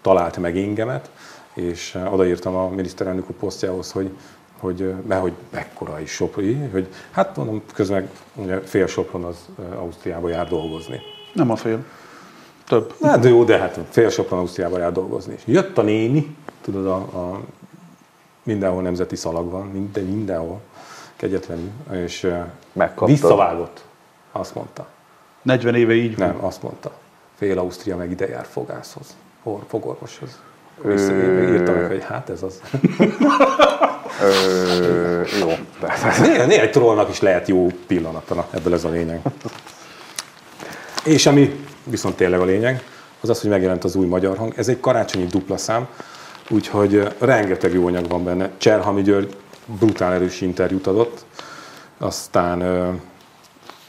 [0.00, 1.10] talált meg engemet,
[1.54, 4.10] és ö, odaírtam a miniszterelnök úr posztjához, hogy
[4.58, 9.36] hogy, mert hogy mekkora is Sopri, hogy hát mondom, közben ugye fél Sopron az
[9.76, 11.00] Ausztriába jár dolgozni.
[11.32, 11.84] Nem a fél.
[12.66, 12.94] Több.
[13.02, 15.34] Hát de jó, de hát fél Sopron Ausztriába jár dolgozni.
[15.34, 17.40] És jött a néni, tudod, a, a
[18.42, 20.60] mindenhol nemzeti szalag van, minden, mindenhol,
[21.16, 22.30] kegyetlenül, és
[22.72, 23.08] Megkaptad.
[23.08, 23.84] visszavágott,
[24.32, 24.86] azt mondta.
[25.42, 26.28] 40 éve így van.
[26.28, 26.92] Nem, azt mondta.
[27.34, 30.38] Fél Ausztria meg ide jár fogászhoz, or, fogorvoshoz.
[30.82, 32.60] Visszaírta meg, hogy hát ez az.
[34.22, 35.48] Ö, jó.
[36.20, 39.20] Néha, néha egy trollnak is lehet jó pillanata, na, ebből ez a lényeg.
[41.04, 42.82] És ami viszont tényleg a lényeg,
[43.20, 44.52] az az, hogy megjelent az új magyar hang.
[44.56, 45.86] Ez egy karácsonyi dupla szám,
[46.48, 48.50] úgyhogy ö, rengeteg jó anyag van benne.
[48.56, 49.36] Cserhami György
[49.78, 51.24] brutál erős interjút adott,
[51.98, 52.88] aztán ö,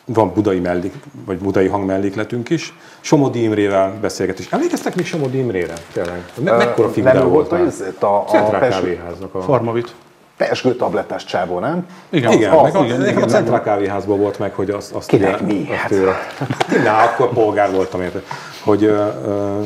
[0.06, 0.94] van budai, mellék,
[1.26, 2.74] vagy budai hang mellékletünk is.
[3.02, 4.48] Somodi Imrével beszélgetés.
[4.50, 5.74] Emlékeztek még Somodi Imrére?
[5.94, 6.24] Tényleg?
[6.44, 7.68] Me- mekkora figura nem volt már?
[8.00, 9.42] a, a kávéháznak a...
[9.42, 9.94] Farmavit.
[10.38, 11.88] pesgő tablettás csávó, nem?
[12.10, 13.26] Igen, Igen, az, meg a, igen, nekem a.
[13.26, 15.68] Centrál Kávéházból volt meg, hogy azt, azt Kinek ugye, mi?
[15.72, 16.50] Azt Hát.
[16.50, 18.24] hát én már akkor polgár voltam, érted?
[18.64, 19.60] Hogy ö, ö,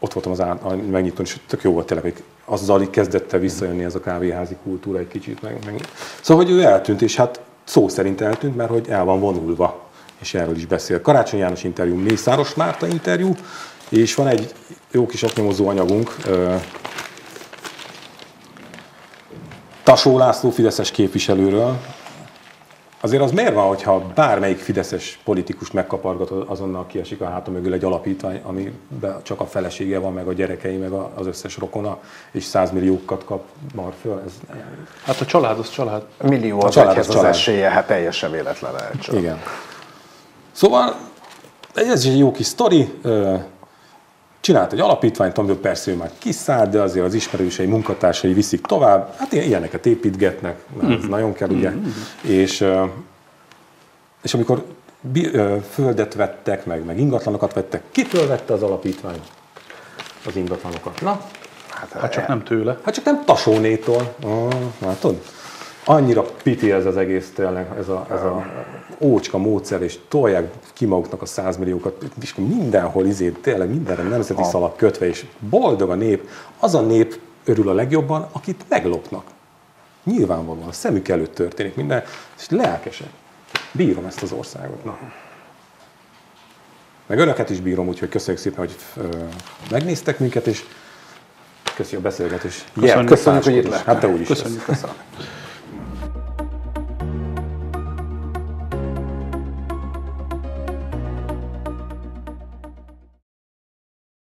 [0.00, 3.40] ott voltam az á- megnyitón, és tök jó volt tényleg, hogy azzal így kezdett el
[3.40, 5.42] visszajönni ez a kávéházi kultúra egy kicsit.
[5.42, 5.80] Meg, meg.
[6.20, 9.88] Szóval, hogy ő eltűnt, és hát szó szerint eltűnt, mert hogy el van vonulva,
[10.20, 11.00] és erről is beszél.
[11.00, 13.34] Karácsony János interjú, Mészáros Márta interjú,
[13.88, 14.54] és van egy
[14.90, 16.16] jó kis oknyomozó anyagunk,
[19.82, 21.80] Tasó László Fideszes képviselőről.
[23.02, 27.84] Azért az miért van, hogyha bármelyik Fideszes politikust megkapargatod, azonnal kiesik a háta mögül egy
[27.84, 31.98] alapítvány, amiben csak a felesége van, meg a gyerekei, meg a- az összes rokona,
[32.30, 33.42] és százmilliókat kap
[33.74, 34.22] mar föl.
[34.26, 34.32] Ez,
[35.04, 36.02] Hát a család az család.
[36.22, 37.30] Millió A az család az az család.
[37.30, 39.14] esélye, hát teljesen véletlen lehet csak.
[39.14, 39.38] igen.
[40.52, 40.94] Szóval
[41.74, 42.92] ez is egy jó kis sztori.
[44.40, 49.14] Csinált egy alapítványt, amiből persze ő már kiszállt, de azért az ismerősei, munkatársai viszik tovább.
[49.18, 51.70] Hát ilyen- ilyeneket építgetnek, mert ez nagyon kell, ugye.
[52.22, 52.84] És, ö,
[54.22, 54.64] és amikor
[55.72, 59.20] földet vettek, meg, meg ingatlanokat vettek, kitől vette az alapítvány
[60.26, 61.00] az ingatlanokat?
[61.00, 61.20] Na,
[62.00, 62.78] Hát csak nem tőle.
[62.84, 64.14] Hát csak nem Tasónétól.
[64.24, 65.22] Ah, látod?
[65.90, 68.46] Annyira piti ez az egész tényleg, ez a, ez a
[68.98, 74.76] ócska módszer, és tolják ki maguknak a százmilliókat, és mindenhol izé, tényleg mindenre nemzeti szalag
[74.76, 76.28] kötve, és boldog a nép.
[76.58, 79.24] Az a nép örül a legjobban, akit meglopnak.
[80.04, 82.02] Nyilvánvalóan, a szemük előtt történik minden,
[82.38, 83.10] és lelkesen.
[83.72, 84.84] Bírom ezt az országot.
[84.84, 84.98] Na.
[87.06, 89.08] Meg önöket is bírom, úgyhogy köszönjük szépen, hogy ö,
[89.70, 90.64] megnéztek minket, és
[91.74, 92.64] köszi a beszélgetés.
[92.80, 93.08] Köszönjük.
[93.08, 93.70] Köszönjük, hogy itt Is.
[93.70, 93.86] lettek.
[93.86, 94.26] Hát te úgy is.
[94.26, 94.64] Köszönjük.
[94.64, 94.98] Köszönjük.